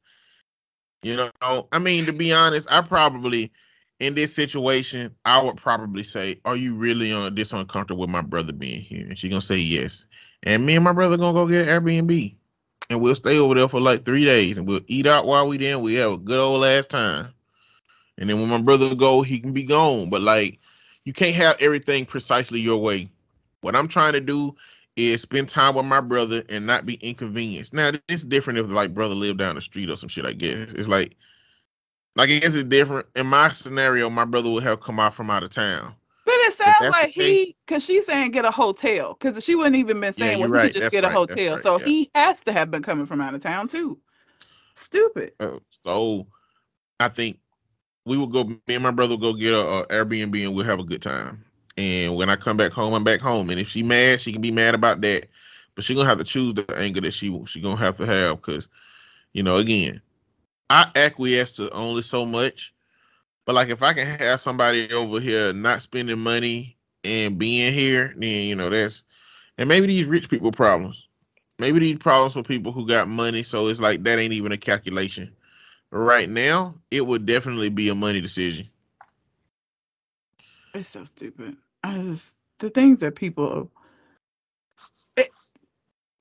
[1.01, 3.51] You know, I mean, to be honest, I probably
[3.99, 8.21] in this situation, I would probably say, "Are you really on this uncomfortable with my
[8.21, 10.05] brother being here?" And she gonna say yes.
[10.43, 12.35] And me and my brother gonna go get an Airbnb,
[12.89, 15.57] and we'll stay over there for like three days, and we'll eat out while we
[15.57, 15.77] there.
[15.79, 17.29] We have a good old last time.
[18.17, 20.09] And then when my brother go, he can be gone.
[20.09, 20.59] But like,
[21.05, 23.09] you can't have everything precisely your way.
[23.61, 24.55] What I'm trying to do
[24.95, 27.73] is spend time with my brother and not be inconvenienced.
[27.73, 30.25] Now it's different if like brother live down the street or some shit.
[30.25, 31.15] I guess it's like,
[32.15, 33.07] like I guess it's different.
[33.15, 35.95] In my scenario, my brother would have come out from out of town.
[36.49, 40.13] It sounds like he, because she's saying get a hotel, because she wouldn't even been
[40.13, 40.71] saying yeah, well, right.
[40.71, 41.11] just that's get right.
[41.11, 41.55] a hotel.
[41.55, 41.63] Right.
[41.63, 41.85] So yeah.
[41.85, 43.99] he has to have been coming from out of town too.
[44.75, 45.33] Stupid.
[45.39, 46.27] Uh, so
[46.99, 47.39] I think
[48.05, 48.45] we will go.
[48.45, 51.01] Me and my brother will go get a, a Airbnb and we'll have a good
[51.01, 51.43] time.
[51.77, 53.49] And when I come back home, I'm back home.
[53.49, 55.27] And if she mad, she can be mad about that.
[55.75, 58.37] But she gonna have to choose the anger that she she gonna have to have
[58.37, 58.67] because,
[59.33, 60.01] you know, again,
[60.69, 62.73] I acquiesce to only so much.
[63.49, 68.13] But like if I can have somebody over here not spending money and being here,
[68.15, 69.03] then you know that's
[69.57, 71.07] and maybe these rich people problems.
[71.57, 74.57] Maybe these problems for people who got money, so it's like that ain't even a
[74.59, 75.35] calculation.
[75.89, 78.69] Right now, it would definitely be a money decision.
[80.75, 81.57] It's so stupid.
[81.83, 83.71] I just the things that people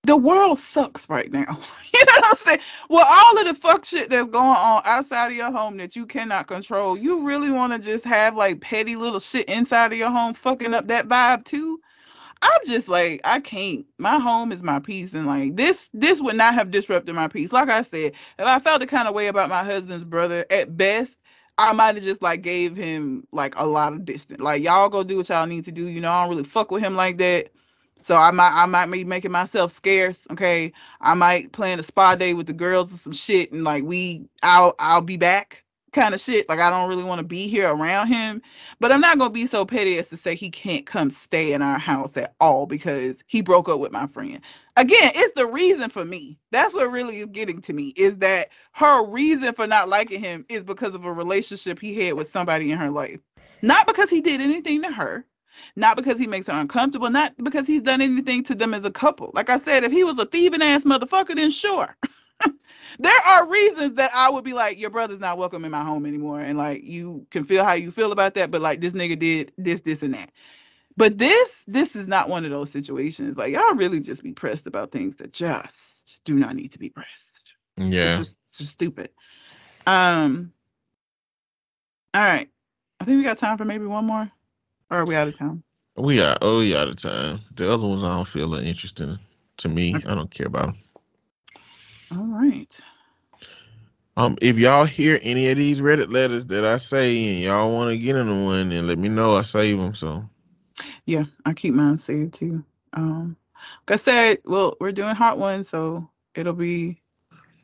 [0.05, 1.47] the world sucks right now.
[1.95, 2.61] you know what I'm saying?
[2.89, 6.07] Well, all of the fuck shit that's going on outside of your home that you
[6.07, 10.11] cannot control, you really want to just have like petty little shit inside of your
[10.11, 11.81] home fucking up that vibe too?
[12.41, 13.85] I'm just like, I can't.
[13.99, 17.53] My home is my peace, and like this, this would not have disrupted my peace.
[17.53, 20.77] Like I said, if I felt the kind of way about my husband's brother, at
[20.77, 21.19] best,
[21.59, 24.41] I might have just like gave him like a lot of distance.
[24.41, 25.89] Like y'all go do what y'all need to do.
[25.89, 27.49] You know, I don't really fuck with him like that.
[28.03, 30.21] So I might I might be making myself scarce.
[30.31, 30.73] Okay.
[31.01, 34.29] I might plan a spa day with the girls and some shit and like we
[34.43, 36.49] I'll I'll be back kind of shit.
[36.49, 38.43] Like I don't really want to be here around him.
[38.81, 41.63] But I'm not gonna be so petty as to say he can't come stay in
[41.63, 44.41] our house at all because he broke up with my friend
[44.79, 46.39] again, it's the reason for me.
[46.53, 50.47] That's what really is getting to me is that her reason for not liking him
[50.49, 53.21] is because of a relationship he had with somebody in her life.
[53.61, 55.27] Not because he did anything to her,
[55.77, 58.91] not because he makes her uncomfortable, not because he's done anything to them as a
[58.91, 59.31] couple.
[59.35, 61.97] Like I said, if he was a thieving ass motherfucker, then sure.
[62.99, 66.07] there are reasons that I would be like, your brother's not welcome in my home
[66.07, 66.41] anymore.
[66.41, 69.53] And like, you can feel how you feel about that, but like, this nigga did
[69.57, 70.31] this, this, and that.
[70.99, 73.37] But this this is not one of those situations.
[73.37, 76.91] Like y'all really just be pressed about things that just do not need to be
[76.91, 77.55] pressed.
[77.77, 78.09] Yeah.
[78.09, 79.11] It's just, it's just stupid.
[79.87, 80.53] Um
[82.15, 82.51] all right.
[82.99, 84.29] I think we got time for maybe one more.
[84.91, 85.63] Or are we out of time?
[85.97, 87.41] We are oh we out of time.
[87.55, 89.19] The other ones I don't feel that interesting
[89.59, 89.95] to me.
[89.95, 90.79] I don't care about them.
[92.13, 92.81] All right.
[94.17, 97.91] Um, if y'all hear any of these Reddit letters that I say and y'all want
[97.91, 99.37] to get in one, then let me know.
[99.37, 99.95] I save them.
[99.95, 100.29] So
[101.07, 102.65] yeah, I keep mine saved too.
[102.95, 103.37] Um,
[103.89, 107.01] like I said, well, we're doing hot ones, so it'll be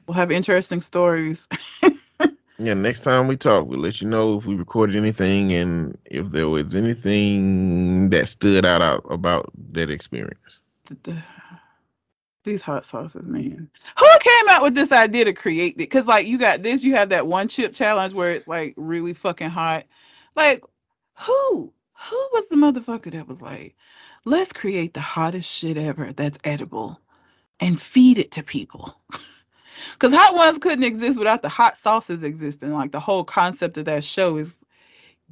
[0.06, 1.48] we'll have interesting stories.
[2.58, 6.30] yeah, next time we talk, we'll let you know if we recorded anything and if
[6.30, 10.60] there was anything that stood out, out about that experience.
[10.86, 11.22] The, the,
[12.44, 13.68] these hot sauces, man.
[13.98, 15.78] Who came out with this idea to create it?
[15.78, 19.14] Because like you got this, you have that one chip challenge where it's like really
[19.14, 19.84] fucking hot.
[20.36, 20.62] Like
[21.14, 21.72] who?
[21.94, 23.74] who was the motherfucker that was like,
[24.24, 27.00] let's create the hottest shit ever that's edible
[27.60, 28.94] and feed it to people?
[29.92, 32.72] Because hot ones couldn't exist without the hot sauces existing.
[32.72, 34.54] Like the whole concept of that show is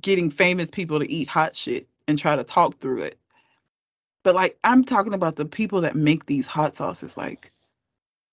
[0.01, 3.19] getting famous people to eat hot shit and try to talk through it.
[4.23, 7.17] But like I'm talking about the people that make these hot sauces.
[7.17, 7.53] Like,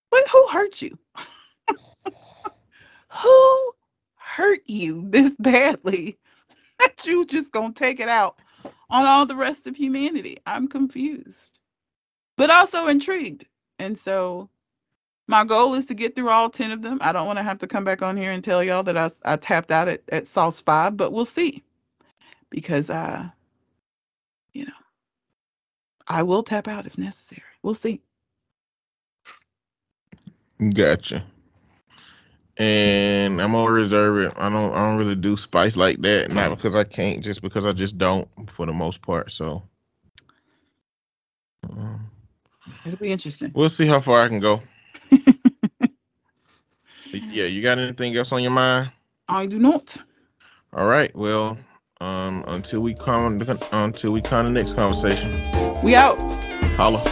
[0.10, 0.28] what?
[0.28, 0.98] Who hurt you?
[3.10, 3.72] Who
[4.16, 6.18] hurt you this badly
[6.80, 8.40] that you just gonna take it out
[8.90, 10.40] on all the rest of humanity?
[10.46, 11.60] I'm confused,
[12.38, 13.46] but also intrigued.
[13.80, 14.50] And so
[15.30, 16.98] my goal is to get through all 10 of them.
[17.02, 19.12] I don't want to have to come back on here and tell y'all that I,
[19.24, 21.64] I tapped out at, at Sauce 5, but we'll see.
[22.50, 23.30] Because, uh,
[24.54, 24.74] you know,
[26.08, 27.44] I will tap out if necessary.
[27.62, 28.02] We'll see.
[30.74, 31.24] Gotcha.
[32.58, 34.34] And I'm gonna reserve it.
[34.36, 34.74] I don't.
[34.74, 36.30] I don't really do spice like that.
[36.30, 39.32] Not because I can't, just because I just don't for the most part.
[39.32, 39.64] So.
[41.70, 42.04] Um,
[42.86, 43.52] It'll be interesting.
[43.54, 44.62] We'll see how far I can go.
[47.12, 48.92] Yeah, you got anything else on your mind?
[49.28, 49.98] I do not.
[50.74, 51.16] All right.
[51.16, 51.58] Well,
[52.02, 53.42] um, until we come
[53.72, 55.32] until we come to the next conversation.
[55.84, 56.18] We out.
[56.76, 57.04] Holla.